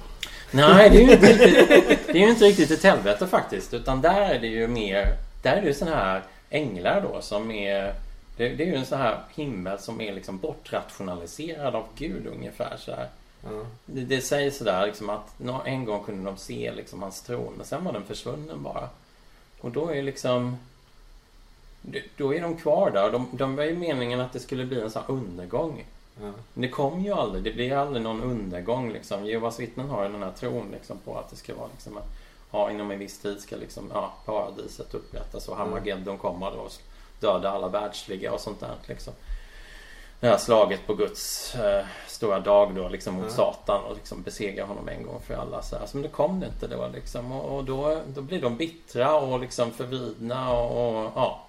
Nej, 0.50 0.90
det 0.90 0.96
är 0.96 1.06
ju 1.06 1.12
inte 1.12 1.26
riktigt, 1.26 2.06
det 2.06 2.12
är 2.12 2.24
ju 2.24 2.30
inte 2.30 2.44
riktigt 2.44 2.70
ett 2.70 2.82
helvete 2.82 3.26
faktiskt. 3.26 3.74
Utan 3.74 4.00
där 4.00 4.20
är 4.20 4.38
det 4.38 4.46
ju 4.46 4.66
mer, 4.66 5.14
där 5.42 5.56
är 5.56 5.60
det 5.60 5.66
ju 5.66 5.74
sådana 5.74 5.96
här 5.96 6.22
änglar 6.50 7.00
då 7.00 7.20
som 7.20 7.50
är 7.50 7.94
det, 8.36 8.48
det, 8.48 8.62
är 8.62 8.66
ju 8.66 8.74
en 8.74 8.86
sån 8.86 8.98
här 8.98 9.18
himmel 9.34 9.78
som 9.78 10.00
är 10.00 10.12
liksom 10.12 10.38
bortrationaliserad 10.38 11.74
av 11.74 11.86
Gud 11.96 12.26
ungefär 12.26 12.76
så 12.78 12.90
här. 12.90 13.08
Mm. 13.48 13.66
Det, 13.86 14.00
det 14.00 14.20
sägs 14.20 14.56
sådär 14.56 14.86
liksom 14.86 15.10
att 15.10 15.34
en 15.64 15.84
gång 15.84 16.04
kunde 16.04 16.30
de 16.30 16.36
se 16.36 16.72
liksom 16.72 17.02
hans 17.02 17.22
tron 17.22 17.54
men 17.56 17.66
sen 17.66 17.84
var 17.84 17.92
den 17.92 18.04
försvunnen 18.04 18.62
bara. 18.62 18.88
Och 19.60 19.70
då 19.70 19.88
är 19.88 20.02
liksom 20.02 20.56
då 22.16 22.34
är 22.34 22.40
de 22.40 22.56
kvar 22.56 22.90
där. 22.90 23.12
De, 23.12 23.28
de 23.32 23.56
var 23.56 23.64
ju 23.64 23.76
meningen 23.76 24.20
att 24.20 24.32
det 24.32 24.40
skulle 24.40 24.64
bli 24.64 24.80
en 24.80 24.90
sån 24.90 25.02
här 25.06 25.14
undergång. 25.14 25.86
Mm. 26.20 26.32
Men 26.54 26.62
det 26.62 26.68
kom 26.68 27.00
ju 27.00 27.12
aldrig. 27.12 27.44
Det 27.44 27.52
blir 27.52 27.72
aldrig 27.72 28.02
någon 28.02 28.22
undergång 28.22 28.92
liksom. 28.92 29.26
Jehovas 29.26 29.60
vittnen 29.60 29.88
har 29.88 30.04
ju 30.04 30.12
den 30.12 30.22
här 30.22 30.32
tron 30.32 30.70
liksom 30.72 30.98
på 31.04 31.18
att 31.18 31.30
det 31.30 31.36
ska 31.36 31.54
vara 31.54 31.68
liksom 31.72 31.96
att 31.96 32.08
ja, 32.50 32.70
inom 32.70 32.90
en 32.90 32.98
viss 32.98 33.18
tid 33.18 33.40
ska 33.40 33.56
liksom, 33.56 33.90
ja, 33.94 34.12
paradiset 34.24 34.94
upprättas 34.94 35.48
och 35.48 35.56
Hamageddon 35.56 36.18
kommer 36.18 36.50
då 36.50 36.58
och 36.58 36.72
döda 37.20 37.50
alla 37.50 37.68
världsliga 37.68 38.32
och 38.32 38.40
sånt 38.40 38.60
där 38.60 38.74
liksom. 38.86 39.12
Det 40.20 40.28
här 40.28 40.38
slaget 40.38 40.86
på 40.86 40.94
Guds 40.94 41.54
eh, 41.54 41.84
stora 42.06 42.40
dag 42.40 42.74
då 42.74 42.88
liksom 42.88 43.14
mot 43.14 43.22
mm. 43.22 43.36
Satan 43.36 43.84
och 43.84 43.94
liksom 43.94 44.22
besegra 44.22 44.64
honom 44.64 44.88
en 44.88 45.02
gång 45.02 45.20
för 45.26 45.34
alla. 45.34 45.62
Så 45.62 45.76
här. 45.76 45.86
Så 45.86 45.96
men 45.96 46.02
det 46.02 46.08
kom 46.08 46.40
det 46.40 46.46
inte. 46.46 46.66
Det 46.66 46.76
var 46.76 46.88
liksom, 46.88 47.32
och, 47.32 47.56
och 47.56 47.64
då, 47.64 48.02
då 48.06 48.20
blir 48.20 48.42
de 48.42 48.56
bittra 48.56 49.14
och 49.14 49.40
liksom 49.40 49.70
förvridna 49.70 50.52
och, 50.52 50.88
och 50.88 51.12
ja, 51.14 51.44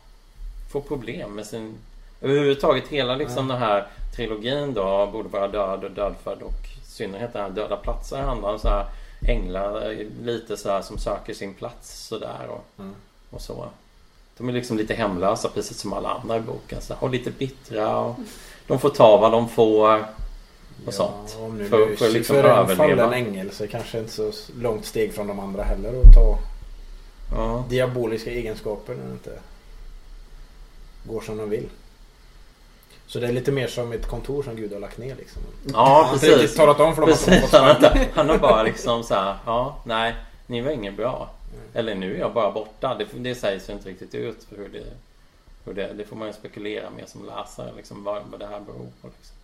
får 0.73 0.81
problem 0.81 1.35
med 1.35 1.45
sin... 1.45 1.75
Överhuvudtaget 2.21 2.87
hela 2.87 3.15
liksom 3.15 3.45
mm. 3.45 3.47
den 3.47 3.57
här 3.57 3.87
trilogin 4.15 4.73
då, 4.73 5.09
Borde 5.13 5.29
vara 5.29 5.47
död 5.47 5.83
och 5.83 5.91
dödfödd 5.91 6.41
och 6.41 6.67
i 6.77 6.85
synnerhet 6.85 7.33
den 7.33 7.41
här 7.41 7.49
Döda 7.49 7.77
platser 7.77 8.21
handlar 8.21 8.53
om 8.53 8.59
så 8.59 8.67
här 8.67 8.85
änglar 9.27 9.95
lite 10.23 10.57
så 10.57 10.69
här 10.69 10.81
som 10.81 10.97
söker 10.97 11.33
sin 11.33 11.53
plats 11.53 12.07
sådär 12.07 12.47
och, 12.49 12.79
mm. 12.79 12.95
och 13.29 13.41
så. 13.41 13.65
De 14.37 14.49
är 14.49 14.53
liksom 14.53 14.77
lite 14.77 14.93
hemlösa 14.93 15.49
precis 15.49 15.77
som 15.77 15.93
alla 15.93 16.09
andra 16.09 16.37
i 16.37 16.41
boken. 16.41 16.81
Så, 16.81 16.93
och 16.99 17.09
lite 17.09 17.31
bittra 17.31 17.97
och 17.97 18.15
de 18.67 18.79
får 18.79 18.89
ta 18.89 19.17
vad 19.17 19.31
de 19.31 19.49
får. 19.49 19.99
Och 20.85 20.85
ja, 20.85 20.91
sånt. 20.91 21.37
Om 21.39 21.57
nu 21.57 21.69
för, 21.69 21.95
för 21.95 22.09
liksom 22.09 22.35
överleva. 22.35 22.71
en 22.71 22.77
fallen 22.77 23.13
ängel 23.13 23.51
så 23.51 23.67
kanske 23.67 23.99
inte 23.99 24.11
så 24.11 24.31
långt 24.59 24.85
steg 24.85 25.13
från 25.13 25.27
de 25.27 25.39
andra 25.39 25.63
heller 25.63 25.89
att 25.89 26.13
ta 26.13 26.37
ja. 27.35 27.63
diaboliska 27.69 28.31
egenskaper 28.31 28.93
det 28.93 29.11
inte 29.11 29.39
går 31.03 31.21
som 31.21 31.37
de 31.37 31.49
vill. 31.49 31.69
Så 33.07 33.19
det 33.19 33.27
är 33.27 33.31
lite 33.31 33.51
mer 33.51 33.67
som 33.67 33.91
ett 33.91 34.07
kontor 34.07 34.43
som 34.43 34.55
Gud 34.55 34.73
har 34.73 34.79
lagt 34.79 34.97
ner 34.97 35.15
liksom. 35.15 35.41
Ja, 35.73 36.03
han 36.03 36.19
precis. 36.19 36.41
Inte 36.41 36.55
talat 36.55 36.79
om 36.79 36.95
för 36.95 37.01
dem 37.01 37.09
precis. 37.09 37.53
att 37.53 37.83
han, 37.83 38.05
han 38.13 38.29
har 38.29 38.37
bara 38.37 38.63
liksom 38.63 39.03
så 39.03 39.13
här, 39.13 39.37
ja, 39.45 39.77
nej, 39.85 40.15
ni 40.47 40.61
var 40.61 40.71
inget 40.71 40.97
bra. 40.97 41.29
Mm. 41.53 41.65
Eller 41.73 41.95
nu 41.95 42.15
är 42.15 42.19
jag 42.19 42.33
bara 42.33 42.51
borta. 42.51 42.95
Det, 42.95 43.05
det 43.13 43.35
sägs 43.35 43.69
ju 43.69 43.73
inte 43.73 43.89
riktigt 43.89 44.15
ut 44.15 44.43
för 44.43 44.55
hur 44.55 44.69
det, 44.69 44.83
hur 45.65 45.73
det, 45.73 45.93
det 45.93 46.05
får 46.05 46.15
man 46.15 46.27
ju 46.27 46.33
spekulera 46.33 46.89
med 46.89 47.09
som 47.09 47.25
läsare, 47.25 47.71
liksom 47.77 48.03
vad, 48.03 48.21
vad 48.31 48.39
det 48.39 48.47
här 48.47 48.59
beror 48.59 48.91
på. 49.01 49.07
Liksom. 49.07 49.35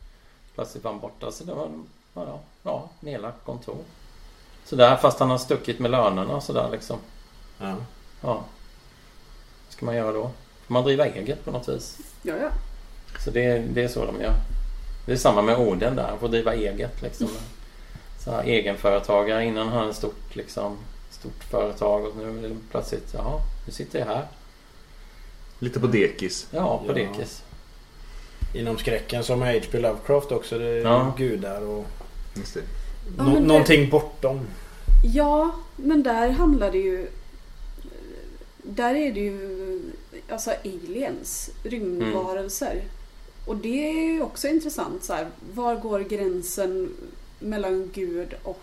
Plötsligt 0.56 0.84
var 0.84 0.92
han 0.92 1.00
borta, 1.00 1.32
så 1.32 1.44
det 1.44 1.54
var, 1.54 1.70
ja, 2.14 2.40
ja, 2.64 2.90
nedlagt 3.00 3.46
kontor. 3.46 3.78
Sådär, 4.66 4.96
fast 4.96 5.20
han 5.20 5.30
har 5.30 5.38
stuckit 5.38 5.80
med 5.80 5.92
lönerna 5.92 6.36
och 6.36 6.44
sådär 6.44 6.70
liksom. 6.72 6.98
Ja. 7.58 7.76
Ja. 8.22 8.34
Vad 9.66 9.74
ska 9.74 9.86
man 9.86 9.96
göra 9.96 10.12
då? 10.12 10.32
Man 10.70 10.84
driva 10.84 11.08
eget 11.08 11.46
på 11.46 11.52
något 11.52 11.70
vis? 11.70 11.98
Ja, 12.22 12.34
ja. 12.42 12.50
Så 13.20 13.32
det, 13.32 13.60
det 13.60 13.84
är 13.84 13.88
så 13.88 14.06
de 14.06 14.22
gör. 14.22 14.34
Det 15.06 15.12
är 15.12 15.18
samma 15.18 15.42
med 15.42 15.58
Oden 15.58 15.96
där. 15.96 16.08
Han 16.08 16.20
får 16.20 16.28
driva 16.28 16.54
eget 16.54 17.02
liksom. 17.02 17.28
Så 18.20 18.32
här, 18.32 18.44
egenföretagare. 18.44 19.46
Innan 19.46 19.68
han 19.68 19.78
hade 19.78 19.94
stort, 19.94 20.36
liksom, 20.36 20.78
stort 21.10 21.44
företag 21.44 22.06
och 22.06 22.18
nu 22.18 22.46
är 22.46 22.50
det 22.50 22.56
plötsligt, 22.72 23.14
ja, 23.14 23.42
nu 23.66 23.74
sitter 23.74 24.00
jag 24.00 24.06
här. 24.06 24.26
Lite 25.60 25.80
på 25.80 25.88
dekis. 25.88 26.48
Ja, 26.52 26.78
på 26.78 26.88
ja. 26.88 26.94
dekis. 26.94 27.44
Inom 28.54 28.78
skräcken 28.78 29.24
som 29.24 29.42
H.P. 29.42 29.80
Lovecraft 29.80 30.32
också. 30.32 30.60
Det 30.60 30.68
är 30.68 30.82
ja. 30.82 31.14
gudar 31.18 31.62
och 31.62 31.86
Just 32.36 32.54
det. 32.54 32.62
Nå 33.18 33.34
ja, 33.34 33.40
någonting 33.40 33.90
bortom. 33.90 34.48
Ja, 35.04 35.52
men 35.76 36.04
där 36.04 36.30
handlar 36.30 36.72
det 36.72 36.78
ju... 36.78 37.08
Där 38.76 38.96
är 38.96 39.12
det 39.12 39.20
ju 39.20 39.82
alltså 40.30 40.52
aliens, 40.66 41.50
rymdvarelser. 41.64 42.72
Mm. 42.72 42.86
Och 43.46 43.56
det 43.56 43.90
är 43.90 44.14
ju 44.14 44.22
också 44.22 44.48
intressant. 44.48 45.04
Så 45.04 45.14
här, 45.14 45.28
var 45.54 45.76
går 45.76 46.00
gränsen 46.00 46.96
mellan 47.40 47.92
Gud 47.94 48.34
och 48.44 48.62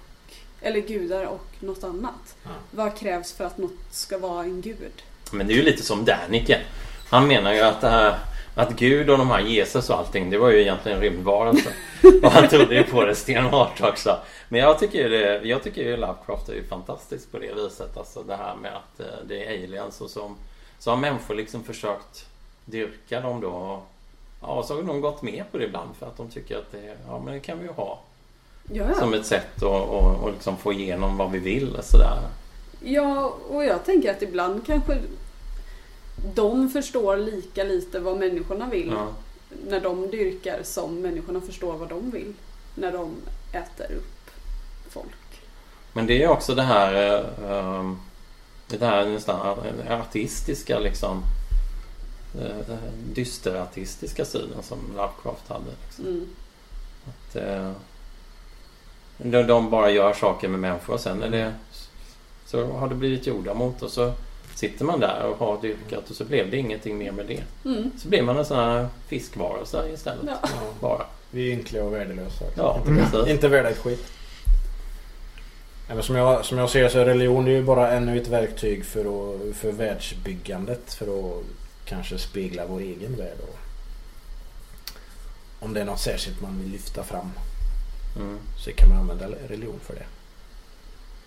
eller 0.61 0.81
gudar 0.81 1.25
och 1.25 1.47
något 1.61 1.85
annat? 1.85 2.37
Ja. 2.43 2.51
Vad 2.71 2.97
krävs 2.97 3.33
för 3.33 3.45
att 3.45 3.59
något 3.59 3.79
ska 3.91 4.19
vara 4.19 4.45
en 4.45 4.61
gud? 4.61 5.03
Men 5.31 5.47
det 5.47 5.53
är 5.53 5.57
ju 5.57 5.63
lite 5.63 5.83
som 5.83 6.05
Daniken. 6.05 6.61
Han 7.11 7.27
menar 7.27 7.53
ju 7.53 7.61
att, 7.61 7.85
äh, 7.85 8.15
att 8.55 8.77
Gud 8.77 9.11
och 9.11 9.19
de 9.19 9.31
här 9.31 9.41
Jesus 9.41 9.91
och 9.91 9.99
allting 9.99 10.31
det 10.31 10.39
var 10.39 10.51
ju 10.51 10.61
egentligen 10.61 11.01
rymdvarelser. 11.01 11.73
och 12.23 12.31
han 12.31 12.49
trodde 12.49 12.75
ju 12.75 12.83
på 12.83 13.05
det 13.05 13.15
stenhårt 13.15 13.81
också. 13.81 14.19
Men 14.49 14.61
jag 14.61 14.79
tycker 14.79 14.99
ju 14.99 15.09
det, 15.09 15.49
jag 15.49 15.63
tycker 15.63 15.83
ju 15.83 15.97
Lovecraft 15.97 16.49
är 16.49 16.55
ju 16.55 16.65
fantastisk 16.65 17.33
på 17.33 17.39
det 17.39 17.55
viset. 17.55 17.97
Alltså 17.97 18.23
det 18.23 18.37
här 18.37 18.57
med 18.57 18.77
att 18.77 19.01
äh, 19.01 19.07
det 19.29 19.45
är 19.45 19.65
aliens 19.65 20.01
och 20.01 20.11
som 20.11 20.37
så 20.79 20.91
har 20.91 20.97
människor 20.97 21.35
liksom 21.35 21.65
försökt 21.65 22.27
dyrka 22.65 23.21
dem 23.21 23.41
då. 23.41 23.83
Ja, 24.43 24.63
så 24.63 24.75
har 24.75 24.83
de 24.83 25.01
gått 25.01 25.23
med 25.23 25.45
på 25.53 25.59
det 25.59 25.65
ibland 25.65 25.97
för 25.97 26.07
att 26.07 26.17
de 26.17 26.29
tycker 26.29 26.59
att 26.59 26.73
det, 26.73 26.97
ja, 27.07 27.23
men 27.25 27.35
det 27.35 27.41
kan 27.41 27.59
vi 27.59 27.65
ju 27.65 27.73
ha. 27.73 28.01
Ja. 28.73 28.95
Som 28.95 29.15
ett 29.15 29.27
sätt 29.27 29.57
att 29.57 29.63
och, 29.63 30.23
och 30.23 30.33
liksom 30.33 30.57
få 30.57 30.73
igenom 30.73 31.17
vad 31.17 31.31
vi 31.31 31.39
vill. 31.39 31.79
Sådär. 31.83 32.19
Ja, 32.81 33.37
och 33.49 33.65
jag 33.65 33.85
tänker 33.85 34.11
att 34.11 34.23
ibland 34.23 34.67
kanske 34.67 34.99
de 36.35 36.71
förstår 36.71 37.17
lika 37.17 37.65
lite 37.65 38.01
vad 38.01 38.19
människorna 38.19 38.69
vill 38.69 38.93
ja. 38.93 39.09
när 39.69 39.81
de 39.81 40.11
dyrkar 40.11 40.61
som 40.63 41.01
människorna 41.01 41.41
förstår 41.41 41.77
vad 41.77 41.89
de 41.89 42.11
vill 42.11 42.33
när 42.75 42.93
de 42.93 43.15
äter 43.53 43.95
upp 43.97 44.16
folk. 45.03 45.43
Men 45.93 46.07
det 46.07 46.23
är 46.23 46.29
också 46.29 46.55
det 46.55 46.63
här 46.63 47.19
uh, 47.43 47.93
det 48.69 48.87
här 48.87 49.07
nästan 49.07 49.59
artistiska 49.89 50.79
liksom 50.79 51.23
eh, 52.41 52.77
dysterartistiska 53.13 54.25
synen 54.25 54.63
som 54.63 54.79
Lovecraft 54.97 55.49
hade. 55.49 55.71
Liksom. 55.87 56.07
Mm. 56.07 56.27
Att, 57.09 57.37
eh, 57.37 57.71
de, 59.19 59.43
de 59.43 59.71
bara 59.71 59.91
gör 59.91 60.13
saker 60.13 60.49
med 60.49 60.61
människor 60.61 60.95
och 60.95 61.01
sen 61.01 61.23
är 61.23 61.31
det 61.31 61.55
så 62.47 62.67
har 62.67 62.89
det 62.89 62.95
blivit 62.95 63.27
jorda 63.27 63.55
mot 63.55 63.83
och 63.83 63.91
så 63.91 64.13
sitter 64.55 64.85
man 64.85 65.01
där 65.01 65.23
och 65.23 65.47
har 65.47 65.61
dyrkat 65.63 66.11
och 66.11 66.17
så 66.17 66.25
blev 66.25 66.51
det 66.51 66.57
ingenting 66.57 66.99
mer 66.99 67.13
med 67.13 67.27
det. 67.27 67.43
Mm. 67.65 67.91
Så 67.99 68.09
blir 68.09 68.23
man 68.23 68.37
en 68.37 68.45
sån 68.45 68.57
här 68.57 68.89
fiskvarelse 69.07 69.91
istället. 69.95 70.25
Ja. 70.43 70.49
Bara. 70.81 71.07
Vi 71.31 71.49
är 71.49 71.53
ynkliga 71.53 71.85
och 71.85 71.93
värdelösa. 71.93 72.45
Ja, 72.57 72.81
inte, 72.89 73.31
inte 73.31 73.49
värda 73.49 73.69
ett 73.69 73.79
skit. 73.79 74.13
Men 75.95 76.03
som, 76.03 76.17
jag, 76.17 76.45
som 76.45 76.59
jag 76.59 76.71
ser 76.71 76.89
så 76.89 76.99
är 76.99 77.05
religion 77.05 77.47
ju 77.47 77.63
bara 77.63 77.91
ännu 77.91 78.21
ett 78.21 78.29
verktyg 78.29 78.85
för, 78.85 79.01
att, 79.01 79.57
för 79.57 79.73
världsbyggandet. 79.73 80.95
För 80.95 81.07
att 81.07 81.45
kanske 81.85 82.19
spegla 82.19 82.67
vår 82.67 82.81
egen 82.81 83.17
värld. 83.17 83.39
Och 83.43 83.59
om 85.61 85.75
det 85.75 85.81
är 85.81 85.85
något 85.85 86.01
särskilt 86.01 86.41
man 86.41 86.59
vill 86.59 86.73
lyfta 86.73 87.05
fram. 87.05 87.31
Mm. 88.17 88.39
Så 88.65 88.73
kan 88.73 88.89
man 88.89 88.99
använda 88.99 89.29
religion 89.49 89.81
för 89.83 89.95
det. 89.95 90.07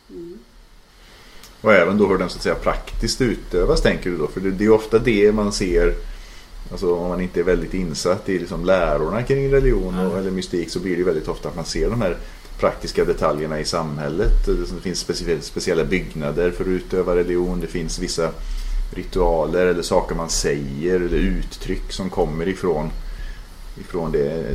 Mm. 0.10 0.40
Och 1.62 1.74
även 1.74 1.98
då 1.98 2.08
hur 2.08 2.18
den 2.18 2.30
så 2.30 2.38
att 2.38 2.44
säga 2.44 2.56
praktiskt 2.56 3.22
utövas 3.22 3.82
tänker 3.82 4.10
du 4.10 4.18
då? 4.18 4.28
För 4.28 4.42
det, 4.42 4.52
det 4.52 4.66
är 4.66 4.72
ofta 4.72 5.00
det 5.00 5.32
man 5.32 5.52
ser 5.52 5.96
Alltså 6.72 6.96
om 6.96 7.10
man 7.10 7.22
inte 7.22 7.40
är 7.40 7.44
väldigt 7.44 7.74
insatt 7.74 8.30
i 8.30 8.40
liksom 8.40 8.66
lärorna 8.66 9.24
kring 9.24 9.54
religion 9.54 10.00
och, 10.00 10.18
eller 10.18 10.32
mystik 10.32 10.70
så 10.70 10.80
blir 10.80 10.98
det 10.98 11.04
väldigt 11.04 11.28
ofta 11.28 11.50
att 11.50 11.56
man 11.56 11.66
ser 11.66 11.90
de 11.90 12.02
här 12.02 12.18
praktiska 12.60 13.06
detaljerna 13.06 13.60
i 13.60 13.66
samhället. 13.66 14.46
Det 14.46 14.82
finns 14.82 15.00
specie- 15.00 15.42
speciella 15.42 15.84
byggnader 15.84 16.52
för 16.52 16.64
att 16.64 16.68
utöva 16.68 17.16
religion. 17.16 17.60
Det 17.60 17.68
finns 17.68 18.00
vissa 18.00 18.32
ritualer 18.96 19.66
eller 19.66 19.82
saker 19.82 20.16
man 20.16 20.30
säger 20.30 20.96
eller 20.96 21.18
uttryck 21.18 21.92
som 21.92 22.10
kommer 22.10 22.48
ifrån, 22.48 22.92
ifrån 23.80 24.12
det. 24.12 24.46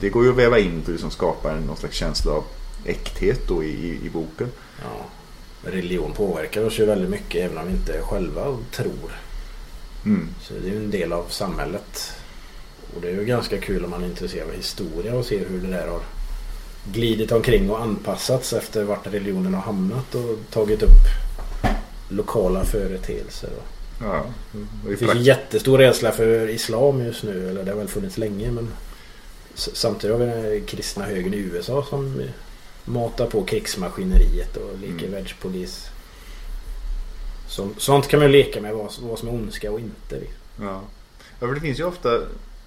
Det 0.00 0.08
går 0.08 0.24
ju 0.24 0.30
att 0.30 0.36
väva 0.36 0.58
in 0.58 0.82
för 0.84 0.92
liksom 0.92 1.10
skapa 1.10 1.54
någon 1.54 1.76
slags 1.76 1.96
känsla 1.96 2.32
av 2.32 2.44
äkthet 2.84 3.48
då 3.48 3.64
i, 3.64 3.66
i, 3.66 4.06
i 4.06 4.10
boken. 4.10 4.48
Ja. 4.82 5.06
Religion 5.70 6.12
påverkar 6.12 6.64
oss 6.64 6.80
ju 6.80 6.84
väldigt 6.84 7.10
mycket 7.10 7.44
även 7.44 7.58
om 7.58 7.66
vi 7.66 7.72
inte 7.72 8.00
själva 8.02 8.58
tror. 8.72 9.10
Mm. 10.04 10.28
Så 10.42 10.54
det 10.62 10.68
är 10.68 10.72
ju 10.72 10.76
en 10.84 10.90
del 10.90 11.12
av 11.12 11.24
samhället. 11.28 12.12
Och 12.94 13.00
det 13.00 13.08
är 13.08 13.12
ju 13.12 13.24
ganska 13.24 13.58
kul 13.58 13.84
om 13.84 13.90
man 13.90 14.02
är 14.02 14.06
intresserad 14.06 14.48
av 14.48 14.54
historia 14.54 15.14
och 15.14 15.24
ser 15.24 15.48
hur 15.48 15.60
det 15.60 15.68
där 15.68 15.88
har 15.88 16.00
glidit 16.84 17.32
omkring 17.32 17.70
och 17.70 17.80
anpassats 17.82 18.52
efter 18.52 18.84
vart 18.84 19.06
religionen 19.06 19.54
har 19.54 19.62
hamnat 19.62 20.14
och 20.14 20.38
tagit 20.50 20.82
upp 20.82 21.06
lokala 22.08 22.64
företeelser. 22.64 23.50
Ja, 24.00 24.24
Det 24.88 24.96
finns 24.96 25.10
en 25.10 25.22
jättestor 25.22 25.78
rädsla 25.78 26.12
för 26.12 26.48
islam 26.48 27.00
just 27.04 27.22
nu. 27.22 27.48
Eller 27.50 27.64
det 27.64 27.70
har 27.70 27.78
väl 27.78 27.88
funnits 27.88 28.18
länge 28.18 28.50
men 28.50 28.68
Samtidigt 29.54 30.18
har 30.18 30.26
vi 30.26 30.32
den 30.32 30.66
kristna 30.66 31.04
högern 31.04 31.34
i 31.34 31.36
USA 31.36 31.84
som 31.90 32.22
matar 32.84 33.26
på 33.26 33.44
krigsmaskineriet 33.44 34.56
och 34.56 34.78
leker 34.78 35.06
Mm. 35.06 35.12
världspolis. 35.12 35.86
Så, 37.48 37.68
sånt 37.76 38.08
kan 38.08 38.20
man 38.20 38.28
ju 38.28 38.32
leka 38.32 38.60
med 38.60 38.74
vad, 38.74 38.92
vad 39.00 39.18
som 39.18 39.28
är 39.28 39.32
ondska 39.34 39.70
och 39.72 39.80
inte. 39.80 40.20
Ja. 40.60 40.80
ja, 41.40 41.46
för 41.46 41.54
det 41.54 41.60
finns 41.60 41.80
ju 41.80 41.84
ofta 41.84 42.20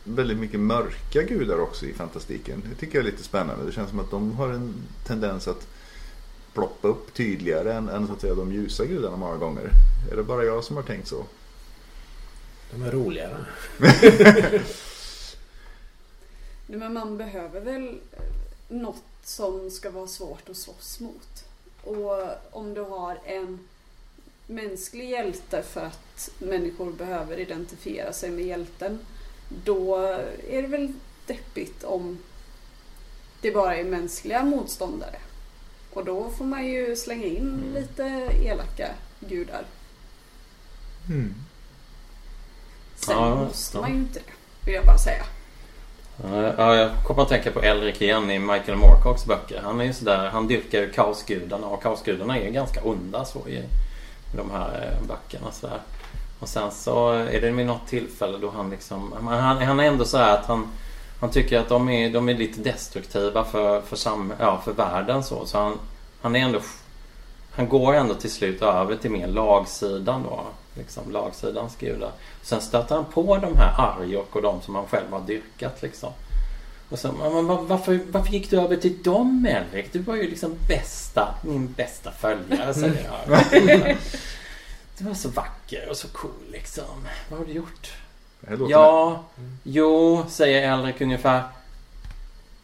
väldigt 0.03 0.38
mycket 0.38 0.60
mörka 0.60 1.22
gudar 1.22 1.60
också 1.60 1.86
i 1.86 1.93
fantastiken. 1.93 2.63
Det 2.69 2.75
tycker 2.75 2.98
jag 2.98 3.07
är 3.07 3.12
lite 3.12 3.24
spännande. 3.24 3.65
Det 3.65 3.72
känns 3.72 3.89
som 3.89 4.00
att 4.00 4.12
de 4.12 4.31
har 4.31 4.50
en 4.50 4.74
tendens 5.07 5.48
att 5.48 5.67
ploppa 6.53 6.88
upp 6.88 7.13
tydligare 7.13 7.74
än, 7.74 7.89
än 7.89 8.07
så 8.07 8.13
att 8.13 8.22
säga, 8.22 8.36
de 8.36 8.53
ljusa 8.53 8.86
gudarna 8.86 9.17
många 9.17 9.38
gånger. 9.38 9.69
Är 10.12 10.15
det 10.15 10.24
bara 10.24 10.43
jag 10.43 10.63
som 10.63 10.75
har 10.75 10.83
tänkt 10.83 11.07
så? 11.07 11.25
De 12.72 12.83
är 12.83 12.91
roligare. 12.91 13.45
Men 16.67 16.93
man 16.93 17.17
behöver 17.17 17.62
väl 17.62 17.88
eh, 18.12 18.24
något 18.67 19.03
som 19.24 19.72
ska 19.72 19.91
vara 19.91 20.07
svårt 20.07 20.50
att 20.50 20.57
slåss 20.57 21.00
mot. 21.00 21.45
Och 21.83 22.27
om 22.51 22.74
du 22.74 22.81
har 22.81 23.19
en 23.25 23.60
mänsklig 24.48 25.10
hjälte 25.10 25.63
för 25.63 25.81
att 25.81 26.29
människor 26.38 26.91
behöver 26.91 27.39
identifiera 27.39 28.13
sig 28.13 28.31
med 28.31 28.45
hjälten. 28.45 29.00
Då 29.63 29.95
är 30.50 30.62
det 30.62 30.67
väl 30.67 30.93
deppigt 31.27 31.83
om 31.83 32.17
det 33.41 33.51
bara 33.51 33.75
är 33.75 33.83
mänskliga 33.83 34.43
motståndare. 34.43 35.15
Och 35.93 36.05
då 36.05 36.29
får 36.29 36.45
man 36.45 36.65
ju 36.65 36.95
slänga 36.95 37.25
in 37.25 37.72
lite 37.74 38.03
elaka 38.43 38.89
gudar. 39.19 39.63
Sen 42.95 43.15
Ja, 43.17 43.36
måste 43.36 43.77
ja. 43.77 43.81
man 43.81 43.89
ju 43.91 43.98
inte 43.98 44.19
det, 44.19 44.65
vill 44.65 44.75
jag 44.75 44.86
bara 44.86 44.98
säga. 44.98 45.24
Ja, 46.57 46.75
jag 46.75 46.91
kommer 47.05 47.22
att 47.22 47.29
tänka 47.29 47.51
på 47.51 47.62
Elric 47.62 48.01
igen 48.01 48.31
i 48.31 48.39
Michael 48.39 48.77
Moorcocks 48.77 49.25
böcker. 49.25 49.62
Han 49.62 49.81
är 49.81 49.86
ju 49.86 49.93
sådär, 49.93 50.29
han 50.29 50.48
dyrkar 50.48 50.79
ju 50.79 50.91
kaosgudarna 50.91 51.67
och 51.67 51.81
kaosgudarna 51.83 52.39
är 52.39 52.50
ganska 52.50 52.81
onda 52.83 53.25
så 53.25 53.48
i, 53.48 53.55
i 53.55 54.38
de 54.38 54.51
här 54.51 54.98
eh, 55.01 55.07
böckerna 55.07 55.51
sådär. 55.51 55.79
Och 56.44 56.50
sen 56.50 56.72
så 56.72 57.12
är 57.12 57.42
det 57.42 57.52
vid 57.52 57.66
något 57.66 57.88
tillfälle 57.88 58.38
då 58.38 58.50
han 58.50 58.70
liksom, 58.70 59.14
han, 59.28 59.58
han 59.62 59.80
är 59.80 59.84
ändå 59.84 60.06
så 60.06 60.18
här 60.18 60.38
att 60.38 60.46
han 60.46 60.68
han 61.20 61.32
tycker 61.32 61.60
att 61.60 61.70
de 61.70 61.90
är, 61.90 62.10
de 62.10 62.30
är 62.30 62.34
lite 62.34 62.62
destruktiva 62.62 63.46
för, 63.46 63.82
för, 63.82 63.96
sam, 63.96 64.34
ja, 64.40 64.62
för 64.66 64.74
världen 64.74 65.24
så. 65.24 65.46
Så 65.46 65.58
han, 65.58 65.80
han 66.22 66.36
är 66.36 66.40
ändå 66.40 66.60
han 67.51 67.70
går 67.70 67.94
ändå 67.94 68.14
till 68.14 68.32
slut 68.32 68.62
över 68.62 68.96
till 68.96 69.12
mer 69.12 69.27
lagsidan 69.27 70.24
då. 70.24 70.42
Liksom 70.77 71.12
lagsidans 71.12 71.75
gudar. 71.75 72.12
Sen 72.42 72.62
stöter 72.62 72.96
han 72.96 73.06
på 73.06 73.38
de 73.38 73.58
här 73.58 73.74
Arjok 73.77 74.36
och 74.36 74.42
de 74.42 74.62
som 74.62 74.75
han 74.75 74.88
själv 74.88 75.12
har 75.12 75.22
dyrkat 75.22 75.82
liksom. 75.82 76.10
Och 76.90 77.00
så, 77.00 77.12
men 77.12 77.48
var- 77.48 77.62
varför, 77.62 78.00
varför 78.12 78.34
gick 78.34 78.50
du 78.50 78.60
över 78.62 78.75
till 78.75 79.03
dem 79.03 79.48
Elrik? 79.50 79.94
Du 79.94 80.00
var 80.00 80.16
ju 80.16 80.29
liksom 80.29 80.56
bästa, 80.68 81.36
min 81.42 81.74
bästa 81.74 82.12
följare 82.12 82.74
säger 82.74 83.10
jag. 83.27 83.98
Du 84.98 85.03
var 85.06 85.14
så 85.14 85.29
vacker 85.29 85.90
och 85.90 85.98
så 85.98 86.08
cool 86.08 86.32
liksom. 86.51 87.08
Vad 87.29 87.40
har 87.40 87.46
du 87.46 87.51
gjort? 87.51 87.92
Ja, 88.70 89.24
jo, 89.64 90.25
säger 90.29 90.74
Elrik 90.74 91.01
ungefär. 91.01 91.44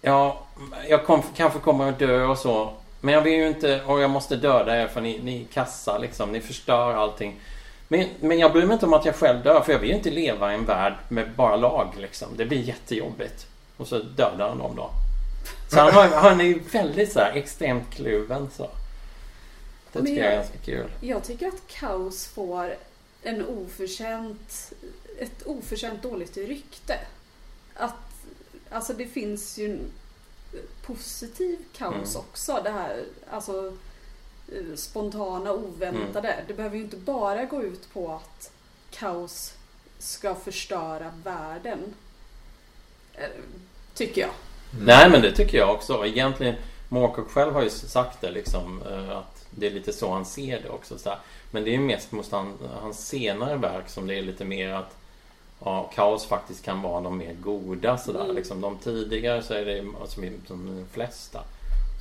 Ja, 0.02 0.44
jag 0.90 1.06
kom, 1.06 1.22
kanske 1.36 1.60
kommer 1.60 1.90
att 1.90 2.00
dö 2.00 2.26
och 2.26 2.38
så. 2.38 2.74
Men 3.02 3.14
jag 3.14 3.22
vill 3.22 3.34
ju 3.34 3.48
inte, 3.48 3.82
och 3.84 4.00
jag 4.02 4.10
måste 4.10 4.36
döda 4.36 4.82
er 4.82 4.88
för 4.88 5.02
ni, 5.02 5.20
ni 5.24 5.42
är 5.42 5.46
kassa 5.54 5.98
liksom. 5.98 6.32
Ni 6.32 6.42
förstör 6.42 6.94
allting. 6.94 7.40
Men, 7.88 8.08
men 8.20 8.40
jag 8.40 8.52
bryr 8.52 8.66
mig 8.66 8.74
inte 8.74 8.86
om 8.86 8.94
att 8.94 9.06
jag 9.06 9.16
själv 9.16 9.44
dör 9.44 9.62
för 9.62 9.72
jag 9.72 9.80
vill 9.80 9.90
ju 9.90 9.96
inte 9.96 10.12
leva 10.12 10.52
i 10.52 10.56
en 10.56 10.66
värld 10.66 10.94
med 11.08 11.32
bara 11.36 11.56
lag 11.56 11.88
liksom. 11.98 12.28
Det 12.38 12.46
blir 12.46 12.62
jättejobbigt. 12.62 13.48
Och 13.78 13.88
så 13.88 14.00
dödar 14.00 14.50
han 14.50 14.58
dem 14.58 14.76
då. 14.76 14.90
Så 15.70 15.80
han, 15.80 15.94
har, 15.94 16.08
han 16.08 16.42
är 16.42 16.46
ju 16.46 16.60
väldigt 16.72 17.12
så 17.12 17.20
här 17.20 17.32
extremt 17.32 17.90
kluven 17.94 18.50
så. 18.58 18.70
Det 19.94 20.00
tycker 20.00 20.14
jag 20.16 20.26
är 20.26 20.32
jag- 20.32 20.40
ganska 20.44 20.58
kul. 20.58 20.92
Jag 21.02 21.24
tycker 21.24 21.48
att 21.48 21.68
kaos 21.68 22.28
får 22.28 22.74
en 23.24 23.46
oförtjänt, 23.46 24.74
ett 25.20 25.42
oförtjänt 25.46 26.04
dåligt 26.04 26.38
rykte. 26.38 27.00
Att, 27.76 27.94
alltså 28.70 28.94
det 28.94 29.08
finns 29.08 29.58
ju 29.58 29.80
positiv 30.86 31.58
kaos 31.78 32.16
Mm. 32.16 32.28
också. 32.30 32.62
Det 32.64 32.70
här 32.70 33.04
alltså, 33.32 33.74
eh, 34.56 34.76
spontana, 34.76 35.52
oväntade. 35.54 36.44
Det 36.48 36.54
behöver 36.54 36.78
ju 36.78 36.84
inte 36.84 36.98
bara 36.98 37.46
gå 37.46 37.64
ut 37.64 37.94
på 37.94 38.12
att 38.14 38.52
kaos 38.92 39.54
ska 40.00 40.36
förstöra 40.36 41.14
världen. 41.24 41.94
Eh, 43.14 43.28
Tycker 43.94 44.22
jag. 44.22 44.30
Nej 44.82 45.10
men 45.10 45.22
det 45.22 45.36
tycker 45.36 45.58
jag 45.58 45.70
också. 45.76 46.06
Egentligen 46.06 46.56
Moorcock 46.90 47.32
själv 47.32 47.54
har 47.54 47.64
ju 47.64 47.70
sagt 47.70 48.22
det 48.22 48.32
liksom 48.32 48.82
eh, 48.82 49.10
att 49.18 49.39
det 49.60 49.68
är 49.68 49.72
lite 49.72 49.94
så 49.94 50.12
han 50.12 50.26
ser 50.26 50.62
det 50.62 50.70
också. 50.70 50.98
Så 50.98 51.10
här. 51.10 51.20
Men 51.52 51.64
det 51.64 51.70
är 51.70 51.72
ju 51.72 51.80
mest 51.80 52.12
mot 52.12 52.32
han, 52.32 52.54
hans 52.82 53.08
senare 53.08 53.58
verk 53.58 53.90
som 53.90 54.08
det 54.08 54.16
är 54.16 54.22
lite 54.22 54.46
mer 54.46 54.74
att 54.74 54.96
ja, 55.66 55.92
kaos 55.96 56.26
faktiskt 56.26 56.66
kan 56.66 56.82
vara 56.82 57.02
de 57.02 57.18
mer 57.18 57.34
goda 57.34 57.98
sådär. 57.98 58.24
Mm. 58.24 58.36
Liksom, 58.36 58.62
de 58.62 58.78
tidigare 58.78 59.44
så 59.44 59.54
är 59.54 59.66
det 59.66 59.86
som, 60.08 60.24
som 60.48 60.66
de 60.66 60.86
flesta 60.92 61.44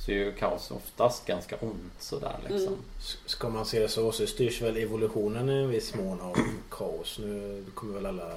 så 0.05 0.11
är 0.11 0.15
ju 0.15 0.31
kaos 0.31 0.71
oftast 0.71 1.25
ganska 1.25 1.55
ont 1.55 1.93
sådär 1.99 2.39
liksom. 2.47 2.67
Mm. 2.67 2.79
Ska 3.25 3.49
man 3.49 3.65
se 3.65 3.79
det 3.79 3.89
så 3.89 4.11
så 4.11 4.27
styrs 4.27 4.61
väl 4.61 4.77
evolutionen 4.77 5.49
i 5.49 5.53
en 5.53 5.69
viss 5.69 5.95
mån 5.95 6.21
av 6.21 6.37
kaos. 6.69 7.19
Nu 7.19 7.63
kommer 7.73 7.93
väl 7.93 8.05
alla 8.05 8.31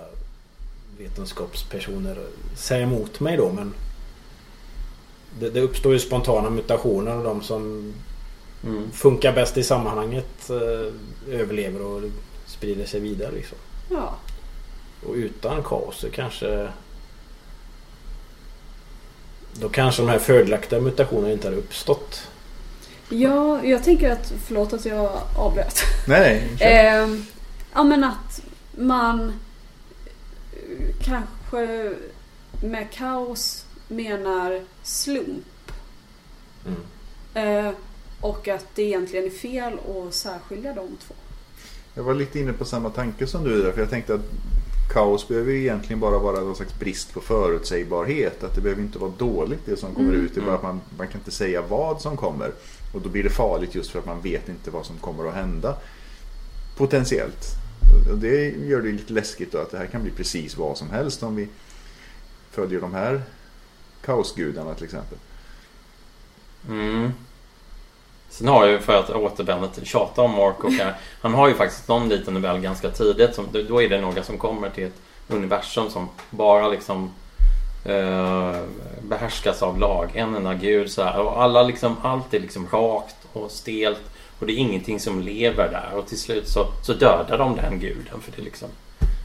vetenskapspersoner 0.99 2.19
säga 2.57 2.83
emot 2.83 3.21
mig 3.21 3.37
då 3.37 3.53
men 3.53 3.75
det, 5.41 5.51
det 5.51 5.61
uppstår 5.61 5.93
ju 5.93 5.99
spontana 5.99 6.51
mutationer 6.51 7.17
och 7.17 7.25
de 7.25 7.43
som 7.43 7.95
Mm. 8.65 8.91
funkar 8.93 9.33
bäst 9.33 9.57
i 9.57 9.63
sammanhanget 9.63 10.51
eh, 10.51 11.35
överlever 11.35 11.83
och 11.83 12.03
sprider 12.47 12.87
sig 12.87 13.01
vidare 13.01 13.31
liksom. 13.33 13.59
Ja. 13.91 14.15
Och 15.07 15.15
utan 15.15 15.63
kaos 15.63 15.97
så 15.97 16.11
kanske 16.11 16.69
då 19.55 19.69
kanske 19.69 20.03
de 20.03 20.09
här 20.09 20.19
fördelaktiga 20.19 20.81
mutationerna 20.81 21.33
inte 21.33 21.47
hade 21.47 21.57
uppstått. 21.57 22.29
ja, 23.09 23.65
jag 23.65 23.85
tänker 23.85 24.11
att, 24.11 24.33
förlåt 24.47 24.73
att 24.73 24.85
jag 24.85 25.11
avbröt. 25.39 25.83
Nej. 26.07 26.49
Eh, 26.61 27.09
ja 27.73 27.83
men 27.83 28.05
att 28.05 28.43
man 28.77 29.33
eh, 30.53 30.95
kanske 31.05 31.95
med 32.63 32.91
kaos 32.93 33.65
menar 33.89 34.65
slump. 34.83 35.73
Mm. 36.67 37.67
Eh, 37.67 37.75
och 38.23 38.49
att 38.49 38.67
det 38.75 38.83
egentligen 38.83 39.27
är 39.27 39.31
fel 39.31 39.73
att 39.73 40.15
särskilja 40.15 40.75
de 40.75 40.97
två. 41.07 41.15
Jag 41.95 42.03
var 42.03 42.15
lite 42.15 42.39
inne 42.41 42.53
på 42.53 42.65
samma 42.65 42.91
tanke 42.91 43.27
som 43.27 43.45
du 43.45 43.63
där. 43.63 43.73
För 43.73 43.81
jag 43.81 43.91
tänkte 43.91 44.15
att 44.15 44.31
kaos 44.93 45.29
behöver 45.29 45.53
ju 45.53 45.61
egentligen 45.61 46.01
bara 46.01 46.19
vara 46.19 46.41
någon 46.41 46.57
slags 46.57 46.79
brist 46.79 47.15
på 47.15 47.21
förutsägbarhet. 47.21 48.45
Att 48.45 48.55
det 48.55 48.61
behöver 48.61 48.83
inte 48.83 48.99
vara 48.99 49.13
dåligt 49.19 49.61
det 49.67 49.77
som 49.77 49.95
kommer 49.95 50.13
Mm. 50.13 50.25
ut. 50.25 50.35
Det 50.35 50.41
är 50.41 50.45
bara 50.45 50.55
att 50.55 50.63
man, 50.63 50.81
man 50.99 51.09
kan 51.09 51.21
inte 51.21 51.31
säga 51.31 51.63
vad 51.63 52.01
som 52.01 52.17
kommer. 52.17 52.53
Och 52.95 53.01
då 53.01 53.09
blir 53.09 53.23
det 53.23 53.31
farligt 53.31 53.75
just 53.75 53.91
för 53.91 53.99
att 53.99 54.07
man 54.07 54.21
vet 54.21 54.49
inte 54.49 54.71
vad 54.71 54.87
som 54.87 54.99
kommer 54.99 55.29
att 55.29 55.35
hända. 55.35 55.77
Potentiellt. 56.77 57.47
Och 58.11 58.19
det 58.19 58.51
gör 58.51 58.83
det 58.83 58.93
lite 58.93 59.13
läskigt 59.13 59.53
då 59.53 59.59
att 59.59 59.71
det 59.71 59.79
här 59.79 59.87
kan 59.87 60.03
bli 60.03 60.11
precis 60.11 60.57
vad 60.57 60.79
som 60.79 60.91
helst 60.91 61.23
om 61.23 61.37
vi 61.37 61.49
följer 62.51 62.81
de 62.81 62.95
här 62.95 63.23
kaosgudarna 64.05 64.75
till 64.75 64.85
exempel. 64.85 65.19
Mm. 66.69 67.11
Sen 68.33 68.49
har 68.49 68.65
jag 68.65 68.73
ju 68.73 68.79
för 68.79 68.99
att 68.99 69.11
återvända 69.11 69.69
till 69.69 69.87
tjata 69.87 70.23
om 70.23 70.31
Moorcock 70.31 70.73
här. 70.73 70.89
Eh, 70.89 70.95
han 71.21 71.35
har 71.35 71.49
ju 71.49 71.55
faktiskt 71.55 71.89
någon 71.89 72.09
liten 72.09 72.35
novell 72.35 72.59
ganska 72.59 72.91
tidigt. 72.91 73.35
Som, 73.35 73.47
då 73.69 73.83
är 73.83 73.89
det 73.89 74.01
några 74.01 74.23
som 74.23 74.39
kommer 74.39 74.71
till 74.71 74.85
ett 74.85 75.01
universum 75.29 75.91
som 75.91 76.09
bara 76.31 76.69
liksom 76.69 77.11
eh, 77.85 78.57
behärskas 79.03 79.63
av 79.63 79.79
lag. 79.79 80.11
En 80.15 80.35
enda 80.35 80.55
gud 80.55 80.91
så 80.91 81.03
här. 81.03 81.21
Och 81.21 81.43
alla 81.43 81.63
liksom, 81.63 81.97
allt 82.03 82.35
är 82.35 82.41
liksom 82.41 82.69
rakt 82.73 83.17
och 83.33 83.51
stelt. 83.51 84.01
Och 84.39 84.47
det 84.47 84.53
är 84.53 84.57
ingenting 84.57 85.01
som 85.01 85.21
lever 85.21 85.69
där. 85.71 85.99
Och 85.99 86.07
till 86.07 86.19
slut 86.19 86.49
så, 86.49 86.67
så 86.83 86.93
dödar 86.93 87.39
de 87.39 87.57
den 87.57 87.81
guden. 87.81 88.21
För 88.21 88.33
det 88.37 88.43
liksom 88.43 88.69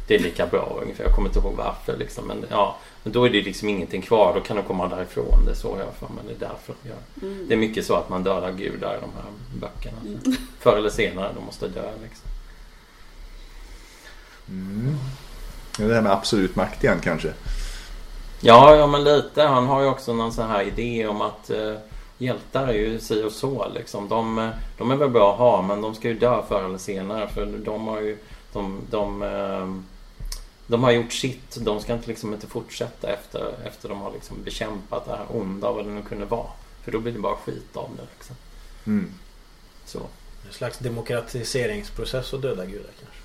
det 0.08 0.16
är 0.16 0.20
lika 0.20 0.48
bra 0.48 0.80
ungefär. 0.82 1.04
Jag 1.04 1.16
kommer 1.16 1.30
inte 1.30 1.40
ihåg 1.40 1.54
varför 1.54 1.98
liksom. 1.98 2.28
Men, 2.28 2.46
ja, 2.50 2.78
men 3.04 3.14
då 3.14 3.24
är 3.24 3.30
det 3.30 3.42
liksom 3.42 3.70
ingenting 3.70 4.02
kvar. 4.02 4.34
Då 4.36 4.42
kan 4.42 4.56
de 4.56 4.64
komma 4.64 4.88
därifrån. 4.88 5.46
Det 5.46 5.52
är 5.52 5.56
så 5.56 5.78
jag 5.80 5.94
för 6.00 6.14
mig. 6.16 6.24
Det 6.28 6.46
är 6.46 6.50
därför 6.50 6.74
de 6.84 6.90
gör. 6.90 7.32
Mm. 7.32 7.48
Det 7.48 7.54
är 7.54 7.58
mycket 7.58 7.86
så 7.86 7.96
att 7.96 8.10
man 8.10 8.24
dödar 8.24 8.52
gudar 8.52 8.98
i 8.98 9.00
de 9.02 9.10
här 9.16 9.32
böckerna. 9.60 9.98
Mm. 10.02 10.38
Förr 10.60 10.78
eller 10.78 10.90
senare. 10.90 11.32
De 11.36 11.46
måste 11.46 11.68
dö 11.68 11.92
liksom. 12.04 12.30
Mm. 14.50 14.96
Det 15.78 15.84
är 15.84 15.88
det 15.88 15.96
här 15.96 16.02
med 16.02 16.12
absolut 16.12 16.56
makt 16.56 16.84
igen 16.84 17.00
kanske. 17.04 17.34
Ja, 18.42 18.76
ja 18.76 18.88
men 18.88 19.04
lite. 19.04 19.44
Han 19.44 19.68
har 19.68 19.82
ju 19.82 19.88
också 19.88 20.14
någon 20.14 20.34
sån 20.34 20.48
här 20.48 20.64
idé 20.64 21.08
om 21.08 21.22
att 21.22 21.50
eh, 21.50 21.74
hjältar 22.18 22.68
är 22.68 22.74
ju 22.74 23.00
si 23.00 23.24
och 23.24 23.32
så 23.32 23.68
liksom. 23.76 24.10
De, 24.10 24.40
eh, 24.40 24.50
de 24.78 24.92
är 24.92 24.96
väl 24.96 25.10
bra 25.10 25.32
att 25.32 25.40
ha 25.40 25.62
men 25.62 25.82
de 25.82 25.96
ska 25.96 26.08
ju 26.08 26.20
dö 26.20 26.42
förr 26.48 26.64
eller 26.64 26.78
senare 26.78 27.28
för 27.28 27.46
de 27.46 27.88
har 27.88 28.02
ju 28.02 28.18
de, 28.54 28.82
de, 28.90 29.24
eh, 29.24 29.97
de 30.68 30.84
har 30.84 30.92
gjort 30.92 31.14
sitt. 31.14 31.58
De 31.62 31.80
ska 31.80 31.94
inte, 31.94 32.08
liksom 32.08 32.34
inte 32.34 32.48
fortsätta 32.48 33.10
efter, 33.10 33.54
efter 33.66 33.90
de 33.90 34.02
har 34.02 34.12
liksom 34.12 34.44
bekämpat 34.44 35.06
det 35.06 35.12
här 35.12 35.26
onda 35.30 35.72
vad 35.72 35.86
det 35.86 35.92
nu 35.92 36.02
kunde 36.02 36.26
vara. 36.26 36.48
För 36.84 36.92
då 36.92 37.00
blir 37.00 37.14
det 37.14 37.20
bara 37.20 37.36
skit 37.36 37.78
av 37.78 37.90
det. 37.98 38.04
Liksom. 38.18 38.36
Mm. 38.86 39.14
Så. 39.86 40.00
En 40.48 40.54
slags 40.54 40.78
demokratiseringsprocess 40.78 42.34
och 42.34 42.40
döda 42.40 42.66
gudar 42.66 42.92
kanske. 43.00 43.22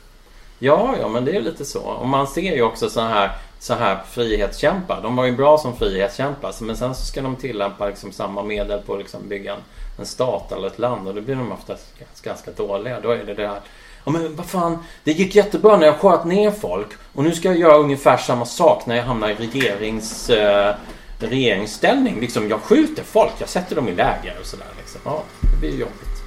Ja, 0.58 0.96
ja, 1.00 1.08
men 1.08 1.24
det 1.24 1.36
är 1.36 1.40
lite 1.40 1.64
så. 1.64 1.80
Och 1.82 2.08
man 2.08 2.26
ser 2.26 2.56
ju 2.56 2.62
också 2.62 2.90
så 2.90 3.00
här, 3.00 3.30
så 3.58 3.74
här 3.74 4.02
frihetskämpar. 4.10 5.02
De 5.02 5.16
var 5.16 5.24
ju 5.24 5.36
bra 5.36 5.58
som 5.58 5.76
frihetskämpar. 5.76 6.54
Men 6.60 6.76
sen 6.76 6.94
så 6.94 7.04
ska 7.04 7.22
de 7.22 7.36
tillämpa 7.36 7.86
liksom 7.86 8.12
samma 8.12 8.42
medel 8.42 8.82
på 8.82 8.92
att 8.92 8.98
liksom 8.98 9.28
bygga 9.28 9.54
en, 9.54 9.60
en 9.98 10.06
stat 10.06 10.52
eller 10.52 10.66
ett 10.66 10.78
land. 10.78 11.08
Och 11.08 11.14
då 11.14 11.20
blir 11.20 11.34
de 11.34 11.52
ofta 11.52 11.76
ganska 12.22 12.50
dåliga. 12.50 13.00
Då 13.00 13.10
är 13.10 13.24
det 13.24 13.34
det 13.34 13.46
här. 13.46 13.60
Ja 14.04 14.12
men 14.12 14.36
vad 14.36 14.46
fan. 14.46 14.78
Det 15.04 15.12
gick 15.12 15.34
jättebra 15.34 15.76
när 15.76 15.86
jag 15.86 15.96
sköt 15.96 16.24
ner 16.24 16.50
folk. 16.50 16.88
Och 17.12 17.24
nu 17.24 17.32
ska 17.34 17.48
jag 17.48 17.58
göra 17.58 17.76
ungefär 17.76 18.16
samma 18.16 18.44
sak 18.44 18.86
när 18.86 18.96
jag 18.96 19.04
hamnar 19.04 19.30
i 19.30 19.34
regerings, 19.34 20.30
eh, 20.30 20.74
regeringsställning. 21.18 22.20
Liksom 22.20 22.48
jag 22.48 22.60
skjuter 22.60 23.02
folk. 23.02 23.32
Jag 23.38 23.48
sätter 23.48 23.76
dem 23.76 23.88
i 23.88 23.94
läger 23.94 24.36
och 24.40 24.46
sådär. 24.46 24.66
Liksom. 24.78 25.00
Ja, 25.04 25.22
det 25.40 25.60
blir 25.60 25.80
jobbigt. 25.80 26.22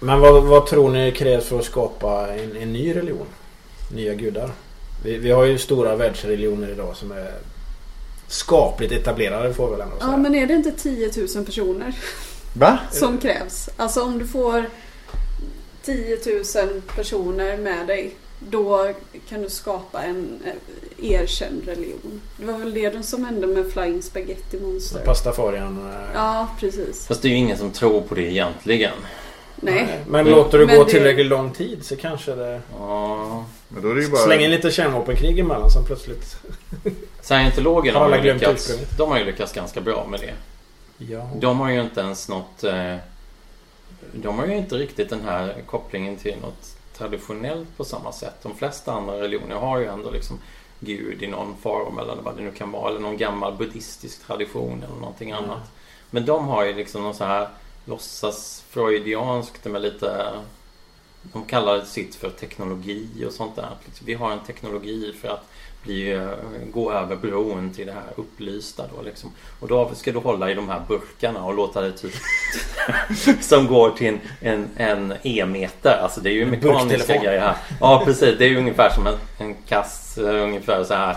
Men 0.00 0.20
vad, 0.20 0.44
vad 0.44 0.66
tror 0.66 0.90
ni 0.90 1.12
krävs 1.12 1.48
för 1.48 1.58
att 1.58 1.64
skapa 1.64 2.28
en, 2.28 2.56
en 2.56 2.72
ny 2.72 2.96
religion? 2.96 3.26
Nya 3.94 4.14
gudar? 4.14 4.50
Vi, 5.04 5.18
vi 5.18 5.30
har 5.30 5.44
ju 5.44 5.58
stora 5.58 5.96
världsreligioner 5.96 6.68
idag 6.68 6.96
som 6.96 7.12
är 7.12 7.34
skapligt 8.28 8.92
etablerade 8.92 9.54
får 9.54 9.66
vi 9.66 9.72
väl 9.72 9.80
ändå 9.80 9.96
säga. 9.96 10.10
Ja 10.10 10.16
men 10.16 10.34
är 10.34 10.46
det 10.46 10.54
inte 10.54 10.72
10 10.72 11.10
000 11.36 11.44
personer 11.44 11.94
Va? 12.54 12.78
som 12.90 13.18
krävs? 13.18 13.68
Alltså 13.76 14.02
om 14.02 14.18
du 14.18 14.26
får 14.26 14.66
10 15.84 16.18
000 16.64 16.80
personer 16.96 17.56
med 17.56 17.86
dig 17.86 18.14
då 18.48 18.92
kan 19.28 19.42
du 19.42 19.48
skapa 19.50 20.02
en 20.02 20.38
eh, 20.44 21.10
erkänd 21.12 21.62
religion. 21.66 22.20
Det 22.36 22.44
var 22.46 22.58
väl 22.58 22.74
det 22.74 23.02
som 23.06 23.24
hände 23.24 23.46
med 23.46 23.72
Flying 23.72 24.02
Spaghetti 24.02 24.60
Monster. 24.60 25.00
Pastafarian. 25.04 25.90
eh, 25.92 26.10
Ja, 26.14 26.48
precis. 26.60 27.06
Fast 27.06 27.22
det 27.22 27.28
är 27.28 27.30
ju 27.30 27.36
ingen 27.36 27.58
som 27.58 27.70
tror 27.70 28.00
på 28.00 28.14
det 28.14 28.22
egentligen. 28.32 28.92
Nej. 29.56 29.86
Men 30.08 30.20
Mm. 30.20 30.32
låter 30.32 30.58
det 30.58 30.66
Men 30.66 30.76
gå 30.78 30.84
det- 30.84 30.90
tillräckligt 30.90 31.26
lång 31.26 31.50
tid 31.52 31.84
så 31.84 31.96
kanske 31.96 32.34
det... 32.34 32.60
Ja. 32.78 33.44
Men 33.68 33.82
då 33.82 33.90
är 33.90 33.94
det 33.94 34.02
ju 34.02 34.08
bara... 34.10 34.20
Släng 34.20 34.40
in 34.40 34.50
lite 34.50 34.70
kärnvapenkrig 34.70 35.38
emellan 35.38 35.70
som 35.70 35.84
plötsligt... 35.84 36.36
Scientologerna 37.22 37.98
Har 37.98 38.06
har 38.08 38.12
alla 38.16 38.24
ju 38.24 38.32
lyckats, 38.32 38.72
de 38.98 39.10
har 39.10 39.18
ju 39.18 39.24
lyckats 39.24 39.52
ganska 39.52 39.80
bra 39.80 40.06
med 40.10 40.20
det. 40.20 40.34
Ja. 41.12 41.30
De 41.40 41.60
har 41.60 41.70
ju 41.70 41.80
inte 41.80 42.00
ens 42.00 42.28
något... 42.28 42.64
Eh, 42.64 42.96
de 44.12 44.38
har 44.38 44.46
ju 44.46 44.56
inte 44.56 44.74
riktigt 44.74 45.10
den 45.10 45.20
här 45.20 45.62
kopplingen 45.66 46.16
till 46.16 46.36
något 46.42 46.76
traditionellt 46.92 47.76
på 47.76 47.84
samma 47.84 48.12
sätt. 48.12 48.34
De 48.42 48.54
flesta 48.56 48.92
andra 48.92 49.20
religioner 49.20 49.56
har 49.56 49.78
ju 49.78 49.86
ändå 49.86 50.10
liksom 50.10 50.38
Gud 50.80 51.22
i 51.22 51.26
någon 51.26 51.56
form 51.56 51.98
eller 51.98 52.16
vad 52.22 52.36
det 52.36 52.42
nu 52.42 52.50
kan 52.50 52.72
vara. 52.72 52.90
Eller 52.90 53.00
någon 53.00 53.16
gammal 53.16 53.56
buddhistisk 53.56 54.26
tradition 54.26 54.82
eller 54.82 55.00
någonting 55.00 55.30
Mm. 55.30 55.44
annat. 55.44 55.70
Men 56.10 56.26
de 56.26 56.48
har 56.48 56.64
ju 56.64 56.74
liksom 56.74 57.02
någon 57.02 57.14
så 57.14 57.24
här 57.24 57.48
låtsas 57.84 58.64
freudianskt 58.68 59.64
med 59.64 59.82
lite... 59.82 60.32
De 61.22 61.44
kallar 61.44 61.80
sitt 61.80 62.14
för 62.14 62.30
teknologi 62.30 63.24
och 63.26 63.32
sånt 63.32 63.56
där. 63.56 63.76
Liksom, 63.84 64.06
Vi 64.06 64.14
har 64.14 64.32
en 64.32 64.44
teknologi 64.44 65.12
för 65.20 65.28
att 65.28 65.50
bli, 65.82 66.28
gå 66.72 66.92
över 66.92 67.16
bron 67.16 67.70
till 67.74 67.86
det 67.86 67.92
här 67.92 68.02
upplysta 68.16 68.84
då 68.96 69.02
liksom. 69.02 69.30
Och 69.60 69.68
då 69.68 69.90
ska 69.94 70.12
du 70.12 70.18
hålla 70.18 70.50
i 70.50 70.54
de 70.54 70.68
här 70.68 70.82
burkarna 70.88 71.44
och 71.44 71.54
låta 71.54 71.80
det 71.80 71.92
typ 71.92 72.12
som 73.40 73.66
går 73.66 73.90
till 73.90 74.08
en, 74.08 74.20
en, 74.40 74.68
en 74.76 75.14
e-meter. 75.22 75.98
Alltså 76.02 76.20
det 76.20 76.30
är 76.30 76.32
ju 76.32 76.42
En 76.42 76.50
mekaniska 76.50 77.16
grejer 77.16 77.40
här. 77.40 77.56
Ja 77.80 78.02
precis, 78.04 78.38
det 78.38 78.44
är 78.44 78.48
ju 78.48 78.58
ungefär 78.58 78.90
som 78.90 79.06
en, 79.06 79.14
en 79.38 79.54
kass, 79.68 80.18
eh, 80.18 80.42
ungefär 80.42 80.84
så 80.84 80.94
här 80.94 81.16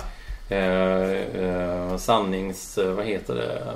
eh, 0.49 1.11
eh, 1.43 1.97
sannings... 1.97 2.77
eh, 2.77 2.93
Vad 2.93 3.05
heter 3.05 3.35
det? 3.35 3.73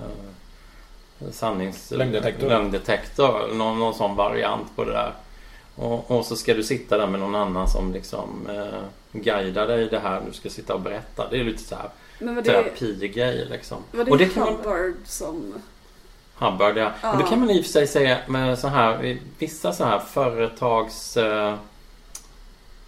Sannings... 1.31 1.91
Lögndetektor. 1.91 2.47
Lögndetektor. 2.49 3.53
Någon, 3.53 3.79
någon 3.79 3.93
sån 3.93 4.15
variant 4.15 4.75
på 4.75 4.83
det 4.83 4.91
där. 4.91 5.11
Och, 5.75 6.11
och 6.11 6.25
så 6.25 6.35
ska 6.35 6.53
du 6.53 6.63
sitta 6.63 6.97
där 6.97 7.07
med 7.07 7.19
någon 7.19 7.35
annan 7.35 7.67
som 7.67 7.93
liksom 7.93 8.47
eh, 8.49 8.79
guidar 9.21 9.67
dig 9.67 9.83
i 9.83 9.87
det 9.87 9.99
här 9.99 10.21
du 10.27 10.33
ska 10.33 10.49
sitta 10.49 10.73
och 10.73 10.81
berätta. 10.81 11.29
Det 11.29 11.39
är 11.39 11.43
lite 11.43 11.63
så 11.63 11.75
här 11.75 11.89
det, 12.19 12.43
terapigrej 12.43 13.47
liksom. 13.49 13.77
var 13.91 14.05
det, 14.05 14.11
och 14.11 14.17
det 14.17 14.25
kan 14.25 14.43
man, 14.63 14.95
som... 15.05 15.53
Hubbard, 16.35 16.77
ja. 16.77 16.91
Ja. 17.01 17.11
Och 17.11 17.17
det 17.17 17.23
kan 17.23 17.39
man 17.39 17.49
i 17.49 17.61
och 17.61 17.65
för 17.65 17.71
sig 17.71 17.87
säga 17.87 18.17
med 18.27 18.59
så 18.59 18.67
här, 18.67 19.17
vissa 19.37 19.73
så 19.73 19.85
här 19.85 19.99
företags... 19.99 21.17
Eh, 21.17 21.55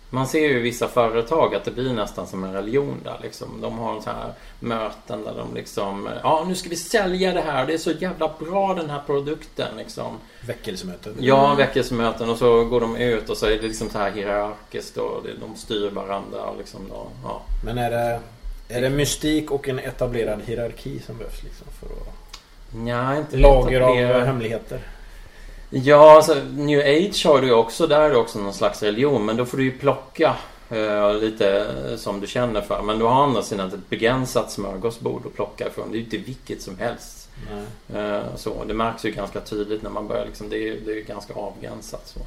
man 0.09 0.27
ser 0.27 0.39
ju 0.39 0.57
i 0.57 0.61
vissa 0.61 0.87
företag 0.87 1.55
att 1.55 1.65
det 1.65 1.71
blir 1.71 1.93
nästan 1.93 2.27
som 2.27 2.43
en 2.43 2.53
religion 2.53 3.01
där 3.03 3.19
liksom. 3.21 3.61
De 3.61 3.77
har 3.77 4.01
så 4.01 4.09
här 4.09 4.33
möten 4.59 5.23
där 5.23 5.33
de 5.37 5.55
liksom... 5.55 6.09
Ja, 6.23 6.45
nu 6.47 6.55
ska 6.55 6.69
vi 6.69 6.75
sälja 6.75 7.33
det 7.33 7.41
här. 7.41 7.65
Det 7.65 7.73
är 7.73 7.77
så 7.77 7.91
jävla 7.91 8.31
bra 8.39 8.73
den 8.73 8.89
här 8.89 9.01
produkten 9.05 9.77
liksom. 9.77 10.17
Väckelsemöten. 10.47 11.15
Ja, 11.19 11.55
väckelsemöten 11.55 12.29
och 12.29 12.37
så 12.37 12.65
går 12.65 12.81
de 12.81 12.95
ut 12.95 13.29
och 13.29 13.37
så 13.37 13.45
är 13.45 13.49
det 13.49 13.67
liksom 13.67 13.89
så 13.89 13.97
här 13.97 14.11
hierarkiskt 14.11 14.97
och 14.97 15.23
de 15.39 15.55
styr 15.55 15.89
varandra 15.89 16.43
och 16.43 16.57
liksom 16.57 16.81
då, 16.89 17.07
ja. 17.23 17.41
Men 17.65 17.77
är 17.77 17.91
det, 17.91 18.19
är 18.69 18.81
det 18.81 18.89
mystik 18.89 19.51
och 19.51 19.67
en 19.67 19.79
etablerad 19.79 20.41
hierarki 20.45 20.99
som 20.99 21.17
behövs 21.17 21.43
liksom 21.43 21.67
för 21.79 21.87
att... 21.87 22.15
Nja, 22.71 23.17
inte 23.17 23.37
Lager 23.37 23.81
av 23.81 24.25
hemligheter. 24.25 24.79
Ja, 25.69 26.15
alltså 26.15 26.35
New 26.43 26.79
Age 26.79 27.25
har 27.25 27.41
du 27.41 27.47
ju 27.47 27.53
också. 27.53 27.87
Där 27.87 28.01
är 28.01 28.09
det 28.09 28.17
också 28.17 28.39
någon 28.39 28.53
slags 28.53 28.83
religion. 28.83 29.25
Men 29.25 29.37
då 29.37 29.45
får 29.45 29.57
du 29.57 29.63
ju 29.63 29.77
plocka 29.77 30.35
eh, 30.69 31.13
lite 31.13 31.59
eh, 31.59 31.97
som 31.97 32.19
du 32.19 32.27
känner 32.27 32.61
för. 32.61 32.81
Men 32.81 32.99
du 32.99 33.05
har 33.05 33.11
å 33.11 33.23
andra 33.23 33.41
sidan 33.41 33.67
ett 33.67 33.89
begränsat 33.89 34.51
smörgåsbord 34.51 35.25
att 35.25 35.33
plocka 35.33 35.67
ifrån. 35.67 35.91
Det 35.91 35.95
är 35.95 35.99
ju 35.99 36.03
inte 36.03 36.17
vilket 36.17 36.61
som 36.61 36.77
helst. 36.77 37.29
Eh, 37.93 38.35
så, 38.35 38.63
det 38.63 38.73
märks 38.73 39.05
ju 39.05 39.11
ganska 39.11 39.41
tydligt 39.41 39.81
när 39.81 39.89
man 39.89 40.07
börjar 40.07 40.25
liksom, 40.25 40.49
det 40.49 40.69
är, 40.69 40.79
det 40.85 40.91
är 40.91 41.01
ganska 41.01 41.33
avgränsat 41.33 42.07
så. 42.07 42.19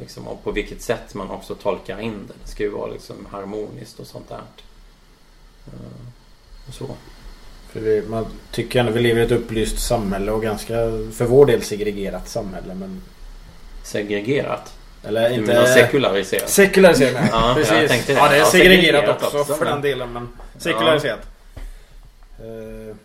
Liksom, 0.00 0.28
och 0.28 0.44
på 0.44 0.50
vilket 0.50 0.82
sätt 0.82 1.14
man 1.14 1.30
också 1.30 1.54
tolkar 1.54 2.00
in 2.00 2.26
det. 2.28 2.34
Det 2.44 2.50
ska 2.50 2.62
ju 2.62 2.70
vara 2.70 2.90
liksom 2.90 3.26
harmoniskt 3.30 4.00
och 4.00 4.06
sånt 4.06 4.28
där. 4.28 4.42
Eh, 5.66 6.68
och 6.68 6.74
så. 6.74 6.86
Vi, 7.72 8.02
man 8.08 8.26
tycker 8.50 8.80
ändå 8.80 8.92
vi 8.92 9.00
lever 9.00 9.20
i 9.20 9.24
ett 9.24 9.30
upplyst 9.32 9.78
samhälle 9.78 10.32
och 10.32 10.42
ganska 10.42 10.74
för 11.14 11.24
vår 11.24 11.46
del 11.46 11.62
segregerat 11.62 12.28
samhälle. 12.28 12.74
Men, 12.74 13.02
Segregerat. 13.84 14.74
eller 15.04 15.28
Du 15.28 15.34
inte... 15.34 15.52
menar 15.52 15.66
sekulariserat. 15.66 16.48
Sekulariserat. 16.48 17.28
Ja, 17.32 17.52
precis. 17.56 17.72
jag 17.72 17.88
tänkte 17.88 18.12
det. 18.12 18.18
Ja, 18.18 18.28
det 18.28 18.34
är 18.34 18.38
Ja, 18.38 18.44
segregerat, 18.44 18.80
segregerat 18.84 19.22
också, 19.24 19.38
också, 19.40 19.54
för 19.54 19.64
men- 19.64 19.72
den 19.74 19.82
delen. 19.82 20.12
Men 20.12 20.28
sekulariserat. 20.58 21.20
Eh, 22.38 22.96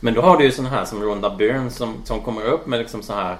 Men 0.00 0.14
då 0.14 0.20
har 0.20 0.36
du 0.38 0.44
ju 0.44 0.52
sån 0.52 0.66
här 0.66 0.84
som 0.84 1.02
Rhonda 1.02 1.30
Byrne 1.30 1.70
som, 1.70 2.02
som 2.04 2.20
kommer 2.20 2.42
upp 2.42 2.66
med 2.66 2.78
liksom 2.78 3.02
så 3.02 3.12
här 3.14 3.36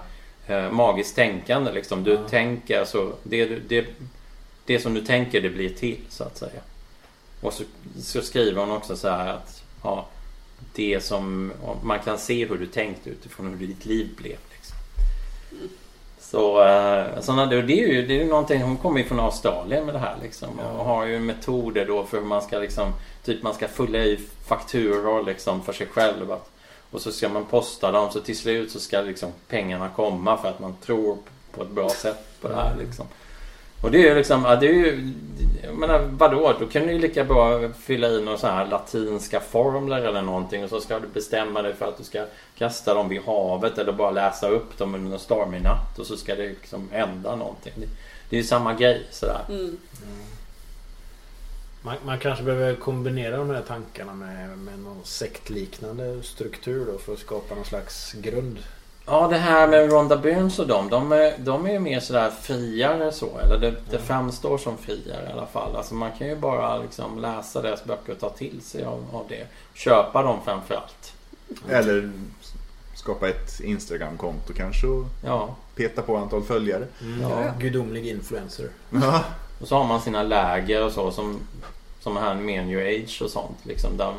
eh, 0.47 0.70
magiskt 0.70 1.16
tänkande. 1.16 1.73
Liksom. 1.73 2.05
Du 2.05 2.12
Ja. 2.12 2.29
tänker 2.29 2.85
så 2.85 3.12
det, 3.23 3.44
du- 3.44 3.62
det, 3.68 3.87
det 4.66 4.79
som 4.81 4.94
du 4.94 5.01
tänker 5.01 5.40
det 5.40 5.51
blir 5.51 5.68
till 5.70 5.99
så 6.09 6.25
att 6.25 6.37
säga. 6.38 6.61
Och 7.44 7.52
så, 7.52 7.64
så 8.00 8.22
skriver 8.22 8.61
hon 8.61 8.70
också 8.70 8.96
så 8.96 9.09
här 9.09 9.28
att 9.28 9.62
ja, 9.83 10.07
det 10.74 11.04
som 11.04 11.52
man 11.83 11.98
kan 11.98 12.18
se 12.18 12.46
hur 12.46 12.59
du 12.59 12.66
tänkt 12.66 13.07
utifrån 13.07 13.57
hur 13.59 13.66
ditt 13.66 13.87
liv 13.87 14.09
blev. 14.16 14.37
Liksom. 14.52 14.76
Så 16.20 16.64
eh, 16.64 17.20
såna, 17.20 17.46
det, 17.46 17.62
det 17.62 17.83
är 17.83 17.88
ju 17.88 18.07
det 18.07 18.14
är 18.14 18.24
ju 18.24 18.28
någonting, 18.28 18.62
hon 18.62 18.76
kommer 18.76 18.98
ju 18.98 19.04
från 19.04 19.20
Australien 19.20 19.85
med 19.87 19.94
det 19.94 19.98
här 19.98 20.16
liksom. 20.22 20.59
Och 20.59 20.85
har 20.85 21.07
ju 21.07 21.18
metoder 21.18 21.87
då 21.87 22.04
för 22.04 22.18
hur 22.18 22.24
man 22.24 22.42
ska 22.42 22.59
liksom 22.59 22.92
Typ 23.24 23.42
man 23.42 23.54
ska 23.54 23.68
fylla 23.68 23.98
i 23.98 24.18
fakturor 24.46 25.24
liksom 25.24 25.62
för 25.62 25.72
sig 25.72 25.87
själv. 25.87 26.33
Att, 26.33 26.50
och 26.90 27.00
så 27.00 27.12
ska 27.12 27.28
man 27.28 27.44
posta 27.44 27.92
dem 27.92 28.11
så 28.11 28.20
till 28.20 28.38
slut 28.38 28.70
så 28.70 28.80
ska 28.80 29.00
liksom 29.00 29.30
pengarna 29.48 29.88
komma 29.96 30.37
för 30.37 30.48
att 30.48 30.61
man 30.61 30.76
tror 30.76 31.18
på 31.52 31.62
ett 31.62 31.70
bra 31.70 31.88
sätt 31.88 32.40
på 32.40 32.48
det 32.48 32.54
här 32.54 32.76
liksom. 32.78 33.07
Och 33.85 33.90
det 33.90 33.99
är 33.99 34.09
ju 34.09 34.14
liksom, 34.14 34.44
ja, 34.44 34.57
det 34.57 34.66
är 34.66 34.73
ju... 34.73 35.12
Jag 35.62 35.75
menar 35.75 35.99
vadå? 35.99 36.55
Då 36.61 36.66
kan 36.66 36.87
du 36.87 36.92
ju 36.92 36.99
lika 36.99 37.25
bra 37.25 37.68
fylla 37.73 38.09
i 38.09 38.23
några 38.23 38.38
sådana 38.38 38.59
här 38.59 38.66
latinska 38.66 39.40
formler 39.40 40.03
eller 40.03 40.23
någonting 40.23 40.64
och 40.64 40.70
så 40.70 40.81
ska 40.81 40.99
du 40.99 41.09
bestämma 41.09 41.62
dig 41.62 41.75
för 41.75 41.88
att 41.88 41.99
du 41.99 42.05
ska 42.05 42.27
kasta 42.59 42.94
dem 42.94 43.09
vid 43.09 43.23
havet 43.23 43.79
eller 43.79 43.92
bara 43.92 44.11
läsa 44.11 44.49
upp 44.49 44.79
dem 44.79 44.94
under 44.94 45.12
en 45.12 45.18
stormig 45.18 45.62
natt 45.62 45.99
och 45.99 46.07
så 46.07 46.16
ska 46.16 46.35
det 46.35 46.47
liksom 46.47 46.88
hända 46.92 47.37
någonting. 47.37 47.73
Det, 47.77 47.87
det 48.31 48.37
är 48.37 48.40
ju 48.40 48.47
samma 48.47 48.75
grej 48.75 49.07
sådär. 49.11 49.40
Mm. 49.49 49.79
Man, 51.83 51.97
man 52.05 52.18
kanske 52.18 52.44
behöver 52.44 52.75
kombinera 52.75 53.37
de 53.37 53.51
här 53.51 53.62
tankarna 53.62 54.14
med, 54.14 54.59
med 54.59 54.79
någon 54.79 55.05
sektliknande 55.05 56.23
struktur 56.23 56.87
då 56.92 56.99
för 56.99 57.12
att 57.12 57.18
skapa 57.18 57.55
någon 57.55 57.64
slags 57.64 58.12
grund. 58.12 58.59
Ja, 59.07 59.29
det 59.29 59.37
här 59.37 59.69
med 59.69 59.93
Ronda 59.93 60.17
Burns 60.17 60.59
och 60.59 60.67
dem, 60.67 60.88
de 60.90 61.12
är, 61.12 61.35
de 61.38 61.67
är 61.67 61.73
ju 61.73 61.79
mer 61.79 62.01
sådär 62.01 62.31
friare 62.31 63.12
så. 63.12 63.38
Eller 63.38 63.59
det, 63.59 63.75
det 63.90 63.99
framstår 63.99 64.59
som 64.59 64.79
friare 64.79 65.29
i 65.29 65.33
alla 65.33 65.47
fall. 65.47 65.77
Alltså 65.77 65.95
man 65.95 66.11
kan 66.19 66.27
ju 66.29 66.37
bara 66.37 66.79
liksom 66.79 67.19
läsa 67.19 67.62
deras 67.62 67.85
böcker 67.85 68.12
och 68.12 68.21
ta 68.21 68.29
till 68.31 68.61
sig 68.62 68.85
av, 68.85 69.05
av 69.12 69.25
det. 69.29 69.47
Köpa 69.75 70.23
dem 70.23 70.38
framförallt. 70.45 71.12
Eller 71.69 72.12
skapa 72.95 73.29
ett 73.29 73.61
Instagram-konto 73.61 74.53
kanske 74.57 74.87
och 74.87 75.05
Ja. 75.25 75.57
peta 75.77 76.03
på 76.03 76.17
antal 76.17 76.43
följare. 76.43 76.87
Mm. 77.03 77.21
Ja. 77.23 77.53
Gudomlig 77.59 78.07
influencer. 78.07 78.69
Ja. 78.90 79.25
Och 79.61 79.69
så 79.69 79.77
har 79.77 79.85
man 79.85 80.01
sina 80.01 80.23
läger 80.23 80.85
och 80.85 80.93
så 80.93 81.11
som, 81.11 81.40
som 82.01 82.17
här 82.17 82.35
med 82.35 82.67
New 82.67 82.79
Age 82.79 83.21
och 83.25 83.31
sånt. 83.31 83.59
Liksom, 83.62 83.97
där 83.97 84.12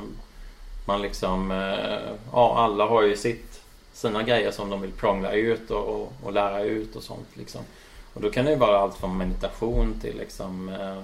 man 0.85 1.01
liksom, 1.01 1.51
eh, 1.51 1.99
ja 2.33 2.57
alla 2.57 2.85
har 2.85 3.01
ju 3.03 3.17
sitt, 3.17 3.54
sina 3.95 4.23
grejer 4.23 4.51
som 4.51 4.69
de 4.69 4.81
vill 4.81 4.91
prångla 4.91 5.31
ut 5.31 5.71
och, 5.71 5.87
och, 5.87 6.13
och 6.23 6.33
lära 6.33 6.63
ut 6.63 6.95
och 6.95 7.03
sånt. 7.03 7.27
Liksom. 7.33 7.61
Och 8.13 8.21
då 8.21 8.31
kan 8.31 8.45
det 8.45 8.51
ju 8.51 8.57
vara 8.57 8.79
allt 8.79 8.95
från 8.95 9.17
meditation 9.17 9.99
till 10.01 10.17
liksom 10.17 10.69
eh, 10.69 11.03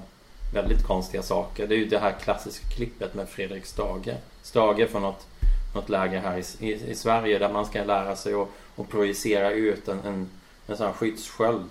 väldigt 0.54 0.88
konstiga 0.88 1.24
saker. 1.24 1.68
Det 1.68 1.76
är 1.76 1.78
ju 1.78 1.86
det 1.86 2.00
här 2.00 2.12
klassiska 2.12 2.68
klippet 2.68 3.14
med 3.14 3.30
Fredrik 3.30 3.66
Stage. 3.66 4.16
Stage 4.42 4.90
från 4.90 5.02
något, 5.02 5.28
något 5.76 5.90
läger 5.90 6.20
här 6.20 6.38
i, 6.38 6.68
i, 6.68 6.92
i 6.92 6.96
Sverige 6.96 7.40
där 7.40 7.54
man 7.54 7.66
ska 7.66 7.84
lära 7.84 8.16
sig 8.16 8.34
att, 8.34 8.90
projicera 8.90 9.52
ut 9.52 9.88
en, 9.88 10.00
en, 10.00 10.30
en 10.68 10.78
sån 10.78 10.86
här 10.86 10.94
skyddssköld. 10.94 11.70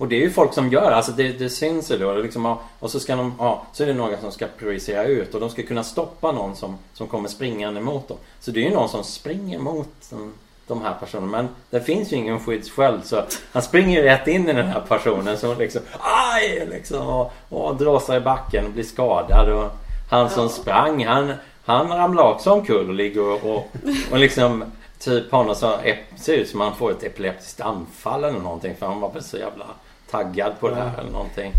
Och 0.00 0.08
det 0.08 0.16
är 0.16 0.20
ju 0.20 0.30
folk 0.30 0.54
som 0.54 0.72
gör 0.72 0.90
alltså 0.90 1.12
det. 1.12 1.28
Det 1.32 1.50
syns 1.50 1.90
ju 1.90 1.98
då. 1.98 2.14
Liksom, 2.14 2.56
och 2.78 2.90
så 2.90 3.00
ska 3.00 3.16
de, 3.16 3.34
ja, 3.38 3.62
så 3.72 3.82
är 3.82 3.86
det 3.86 3.94
några 3.94 4.20
som 4.20 4.32
ska 4.32 4.46
projicera 4.58 5.04
ut 5.04 5.34
och 5.34 5.40
de 5.40 5.50
ska 5.50 5.62
kunna 5.62 5.84
stoppa 5.84 6.32
någon 6.32 6.56
som, 6.56 6.78
som 6.92 7.06
kommer 7.06 7.28
springande 7.28 7.80
mot 7.80 8.08
dem. 8.08 8.16
Så 8.40 8.50
det 8.50 8.60
är 8.60 8.64
ju 8.64 8.74
någon 8.74 8.88
som 8.88 9.04
springer 9.04 9.58
mot 9.58 9.88
de, 10.10 10.32
de 10.66 10.82
här 10.82 10.94
personerna. 11.00 11.30
Men 11.30 11.48
det 11.70 11.80
finns 11.80 12.12
ju 12.12 12.16
ingen 12.16 12.40
skyddssköld 12.40 13.04
så 13.04 13.22
han 13.52 13.62
springer 13.62 13.98
ju 13.98 14.04
rätt 14.04 14.28
in 14.28 14.48
i 14.48 14.52
den 14.52 14.66
här 14.66 14.80
personen 14.88 15.38
som 15.38 15.58
liksom 15.58 15.82
aj! 16.00 16.66
Liksom, 16.70 17.06
och, 17.06 17.32
och 17.48 18.02
sig 18.02 18.16
i 18.16 18.20
backen 18.20 18.64
och 18.64 18.70
blir 18.70 18.84
skadad. 18.84 19.48
Och 19.48 19.70
han 20.10 20.30
som 20.30 20.48
sprang 20.48 21.04
han, 21.04 21.32
han 21.64 21.88
ramlar 21.88 22.24
också 22.24 22.50
omkull 22.50 22.88
och 22.88 22.94
ligger 22.94 23.22
och, 23.22 23.56
och, 23.56 23.66
och 24.10 24.18
liksom 24.18 24.64
Typ 25.00 25.32
har 25.32 25.44
något 25.44 25.58
så 25.58 25.66
ep- 25.66 26.16
ser 26.16 26.34
ut 26.34 26.48
som 26.48 26.60
han 26.60 26.74
får 26.74 26.90
ett 26.90 27.02
epileptiskt 27.02 27.60
anfall 27.60 28.24
eller 28.24 28.40
någonting 28.40 28.74
för 28.78 28.86
han 28.86 29.00
var 29.00 29.12
väl 29.12 29.24
så 29.24 29.36
jävla 29.36 29.66
taggad 30.10 30.52
på 30.60 30.68
det 30.68 30.74
här 30.74 30.98
eller 31.00 31.10
någonting. 31.10 31.52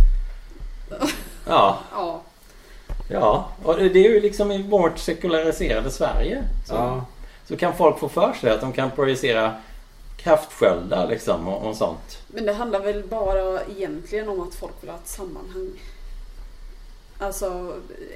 Ja, 1.48 1.80
Ja. 1.92 2.22
ja. 3.10 3.52
Och 3.64 3.78
det 3.78 4.06
är 4.06 4.10
ju 4.10 4.20
liksom 4.22 4.52
i 4.52 4.64
vårt 4.68 4.98
sekulariserade 4.98 5.92
Sverige. 5.92 6.44
Så, 6.68 6.74
Ja. 6.74 7.06
så 7.48 7.58
kan 7.58 7.74
folk 7.78 8.00
få 8.00 8.10
för 8.10 8.34
sig 8.34 8.52
att 8.52 8.62
de 8.62 8.74
kan 8.74 8.92
projicera 8.92 9.56
kraftsköldar 10.18 11.08
liksom 11.08 11.48
och, 11.48 11.68
och 11.70 11.76
sånt. 11.76 12.18
Men 12.28 12.46
det 12.46 12.54
handlar 12.54 12.80
väl 12.80 13.04
bara 13.08 13.62
egentligen 13.64 14.30
om 14.30 14.42
att 14.42 14.56
folk 14.56 14.74
vill 14.82 14.90
ha 14.90 14.98
ett 14.98 15.08
sammanhang. 15.08 15.70
Alltså 17.20 17.74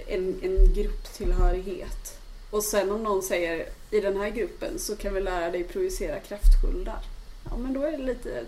en, 0.08 0.40
en 0.44 0.74
grupptillhörighet. 0.74 2.18
Och 2.52 2.64
sen 2.64 2.92
om 2.92 3.04
någon 3.04 3.24
säger 3.24 3.66
i 3.92 4.00
den 4.00 4.18
här 4.18 4.30
gruppen 4.30 4.80
så 4.80 4.96
kan 4.96 5.14
vi 5.14 5.22
lära 5.22 5.52
dig 5.52 5.64
projicera 5.64 6.20
kraftsköldar. 6.20 7.00
Ja 7.50 7.58
men 7.58 7.74
då 7.74 7.82
är 7.84 7.92
det 7.92 7.98
lite 7.98 8.44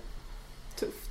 tufft. 0.80 1.07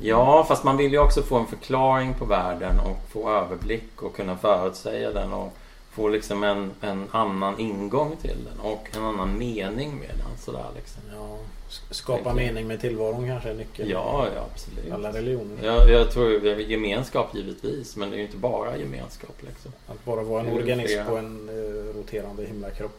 Ja, 0.00 0.44
fast 0.48 0.64
man 0.64 0.76
vill 0.76 0.92
ju 0.92 0.98
också 0.98 1.22
få 1.22 1.36
en 1.36 1.46
förklaring 1.46 2.14
på 2.14 2.24
världen 2.24 2.80
och 2.80 2.96
få 3.12 3.30
överblick 3.30 4.02
och 4.02 4.16
kunna 4.16 4.36
förutsäga 4.36 5.10
den 5.12 5.32
och 5.32 5.52
få 5.90 6.08
liksom 6.08 6.44
en, 6.44 6.70
en 6.80 7.06
annan 7.10 7.58
ingång 7.60 8.16
till 8.22 8.36
den 8.50 8.60
och 8.60 8.88
en 8.96 9.02
annan 9.04 9.38
mening 9.38 9.96
med 9.96 10.08
den. 10.08 10.38
Sådär 10.38 10.66
liksom. 10.76 11.02
Ja, 11.14 11.38
sk- 11.70 11.92
skapa 11.94 12.34
mening 12.34 12.66
med 12.66 12.80
tillvaron 12.80 13.26
kanske 13.28 13.50
är 13.50 13.54
nyckeln. 13.54 13.88
Ja, 13.90 14.26
ja 14.36 14.46
absolut. 14.52 14.92
Alla 14.92 15.12
religioner. 15.12 15.64
Jag, 15.64 15.90
jag 15.90 16.10
tror 16.10 16.44
gemenskap 16.60 17.34
givetvis, 17.34 17.96
men 17.96 18.10
det 18.10 18.16
är 18.16 18.18
ju 18.18 18.24
inte 18.24 18.36
bara 18.36 18.76
gemenskap 18.76 19.36
liksom. 19.40 19.72
Att 19.86 20.04
bara 20.04 20.22
vara 20.22 20.40
en 20.42 20.52
organism 20.52 20.86
flera. 20.92 21.04
på 21.04 21.16
en 21.16 21.48
eh, 21.48 21.96
roterande 21.96 22.44
himlakropp 22.46 22.98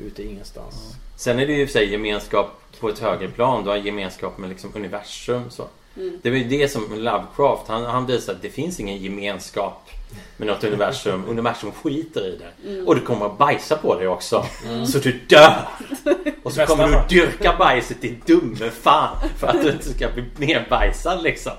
ute 0.00 0.22
ingenstans. 0.22 0.94
Sen 1.16 1.38
är 1.38 1.46
det 1.46 1.52
ju 1.52 1.62
i 1.62 1.66
sig 1.66 1.92
gemenskap 1.92 2.46
på 2.80 2.88
ett 2.88 2.98
högre 2.98 3.28
plan. 3.28 3.64
Du 3.64 3.70
har 3.70 3.76
gemenskap 3.76 4.38
med 4.38 4.48
liksom 4.50 4.70
universum. 4.74 5.50
Så. 5.50 5.64
Mm. 5.96 6.20
Det 6.22 6.30
var 6.30 6.36
ju 6.36 6.44
det 6.44 6.68
som 6.68 6.94
Lovecraft, 6.94 7.68
han, 7.68 7.84
han 7.84 8.06
visade 8.06 8.36
att 8.36 8.42
det 8.42 8.50
finns 8.50 8.80
ingen 8.80 8.96
gemenskap 8.96 9.90
med 10.36 10.48
något 10.48 10.64
universum. 10.64 11.24
Universum 11.28 11.72
skiter 11.72 12.26
i 12.26 12.36
det. 12.36 12.68
Mm. 12.70 12.88
Och 12.88 12.94
du 12.94 13.00
kommer 13.00 13.26
att 13.26 13.38
bajsa 13.38 13.76
på 13.76 13.98
det 14.00 14.08
också. 14.08 14.44
Så 14.92 14.98
du 14.98 15.12
dör! 15.12 15.68
Och 16.42 16.52
så 16.52 16.66
kommer 16.66 16.86
du 16.86 16.92
fall. 16.92 17.08
dyrka 17.08 17.56
bajset 17.58 18.00
din 18.00 18.22
dumme 18.26 18.70
fan. 18.70 19.16
För 19.38 19.46
att 19.46 19.62
du 19.62 19.70
inte 19.72 19.88
ska 19.94 20.08
bli 20.10 20.24
nerbajsad 20.46 21.22
liksom. 21.22 21.52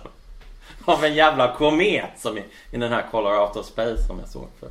Av 0.86 1.04
en 1.06 1.14
jävla 1.14 1.56
komet 1.56 2.10
som 2.18 2.38
i, 2.38 2.44
i 2.72 2.78
den 2.78 2.92
här 2.92 3.08
Color 3.12 3.40
Out 3.42 3.56
of 3.56 3.66
Space 3.66 4.04
som 4.08 4.20
jag 4.20 4.30
såg 4.30 4.48
för 4.60 4.70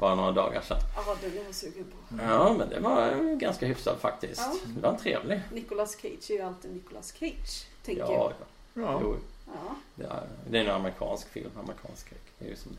bara 0.00 0.14
några 0.14 0.32
dagar 0.32 0.60
sedan. 0.60 0.78
Ja, 0.96 1.16
den 1.22 1.32
är 1.32 1.44
jag 1.46 1.54
sugen 1.54 1.84
på. 1.84 2.16
Ja, 2.28 2.54
men 2.58 2.68
det 2.68 2.80
var 2.80 3.06
ju 3.22 3.36
ganska 3.36 3.66
hyfsad 3.66 3.96
faktiskt. 4.00 4.40
Ja. 4.44 4.56
Det 4.76 4.80
var 4.88 4.98
trevlig. 4.98 5.40
Nicolas 5.52 5.96
Cage 6.02 6.30
är 6.30 6.34
ju 6.34 6.42
alltid 6.42 6.70
Nicolas 6.74 7.12
Cage. 7.20 7.66
Tänker 7.84 8.02
Ja, 8.02 8.12
jag. 8.12 8.32
ja. 8.40 8.46
Ja. 8.78 8.98
Jo, 9.02 9.16
Ja. 9.46 9.52
det 9.94 10.04
är, 10.04 10.22
det 10.50 10.58
är 10.58 10.64
en 10.64 10.70
amerikansk 10.70 11.28
film. 11.32 11.50
Amerikansk 11.58 12.06
skräck. 12.06 12.22
Det 12.38 12.44
är 12.44 12.48
ju 12.48 12.56
som 12.56 12.72
det. 12.72 12.78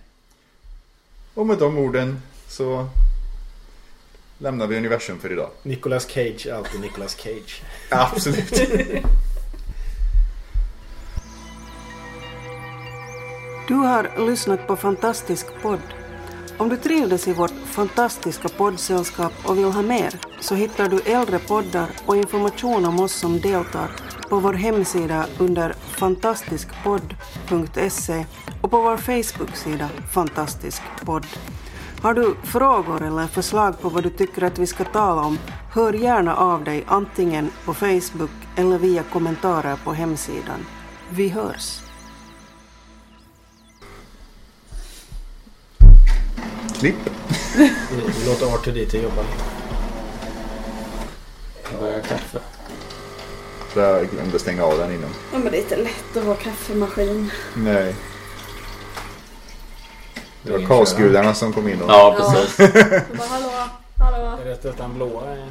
Och 1.40 1.48
med 1.48 1.58
de 1.58 1.78
orden 1.78 2.22
så 2.48 2.88
lämnar 4.38 4.68
vi 4.68 4.78
universum 4.78 5.20
för 5.20 5.32
idag. 5.32 5.50
Nicolas 5.64 6.08
Cage 6.10 6.46
är 6.48 6.54
alltid 6.54 6.82
Nicolas 6.82 7.16
Cage. 7.18 7.62
Absolut. 7.92 8.54
Du 13.68 13.74
har 13.74 14.28
lyssnat 14.30 14.68
på 14.68 14.76
Fantastisk 14.76 15.46
podd. 15.62 15.80
Om 16.58 16.70
du 16.70 16.78
trivdes 16.78 17.28
i 17.28 17.34
vårt 17.34 17.54
fantastiska 17.66 18.50
poddsällskap 18.50 19.34
och 19.44 19.58
vill 19.58 19.66
ha 19.66 19.82
mer 19.82 20.14
så 20.40 20.56
hittar 20.56 20.88
du 20.90 21.00
äldre 21.00 21.40
poddar 21.40 21.90
och 22.06 22.18
information 22.18 22.86
om 22.86 23.00
oss 23.00 23.14
som 23.14 23.40
deltar 23.42 23.92
på 24.30 24.40
vår 24.40 24.54
hemsida 24.54 25.26
under 25.40 25.74
fantastiskpodd.se 25.74 28.26
och 28.62 28.72
på 28.72 28.82
vår 28.82 28.98
Facebook-sida 28.98 29.90
Fantastisk 30.14 30.82
podd. 31.06 31.26
Har 32.02 32.14
du 32.14 32.36
frågor 32.44 33.04
eller 33.04 33.28
förslag 33.28 33.82
på 33.82 33.90
vad 33.90 34.04
du 34.04 34.10
tycker 34.10 34.44
att 34.44 34.60
vi 34.60 34.68
ska 34.68 34.84
tala 34.84 35.22
om, 35.22 35.40
hör 35.74 35.94
gärna 35.94 36.36
av 36.36 36.64
dig 36.64 36.84
antingen 36.88 37.52
på 37.66 37.74
Facebook 37.74 38.32
eller 38.56 38.78
via 38.78 39.04
kommentarer 39.04 39.76
på 39.84 39.94
hemsidan. 39.94 40.66
Vi 41.10 41.30
hörs! 41.30 41.80
Klipp. 46.80 46.96
Vi 47.58 47.72
vi 47.92 48.26
låter 48.26 48.46
R2D2 48.46 49.04
jobba 49.04 49.22
lite. 49.22 49.44
Jag 51.72 51.80
börjar 51.80 52.02
kaffe. 52.02 52.40
Så 53.78 53.82
jag 53.82 54.10
glömde 54.10 54.40
stänga 54.40 54.64
av 54.64 54.78
den 54.78 54.92
innan. 54.92 55.10
ja, 55.34 55.40
men 55.40 55.52
det 55.52 55.58
är 55.58 55.62
inte 55.62 55.76
lätt 55.76 56.18
att 56.18 56.24
vara 56.24 56.38
kaffemaskin. 56.38 57.32
Nej. 57.56 57.96
Det 60.44 60.52
var 60.52 60.60
kaosgudarna 60.68 61.34
som 61.34 61.54
kom 61.54 61.68
in 61.68 61.82
och... 61.82 61.90
Ja, 61.90 62.16
precis. 62.18 62.60
Jag 62.60 62.74
bara, 63.18 63.28
hallå, 63.28 63.50
hallå. 64.00 64.38
Är 64.42 64.46
det 64.46 64.70
att 64.70 64.78
den 64.78 64.94
blåa 64.94 65.26
är... 65.26 65.38
är? 65.38 65.48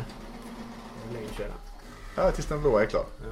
Ja, 2.16 2.30
tills 2.30 2.46
den 2.46 2.60
blåa 2.60 2.82
är 2.82 2.86
klar. 2.86 3.04
Ja. 3.18 3.26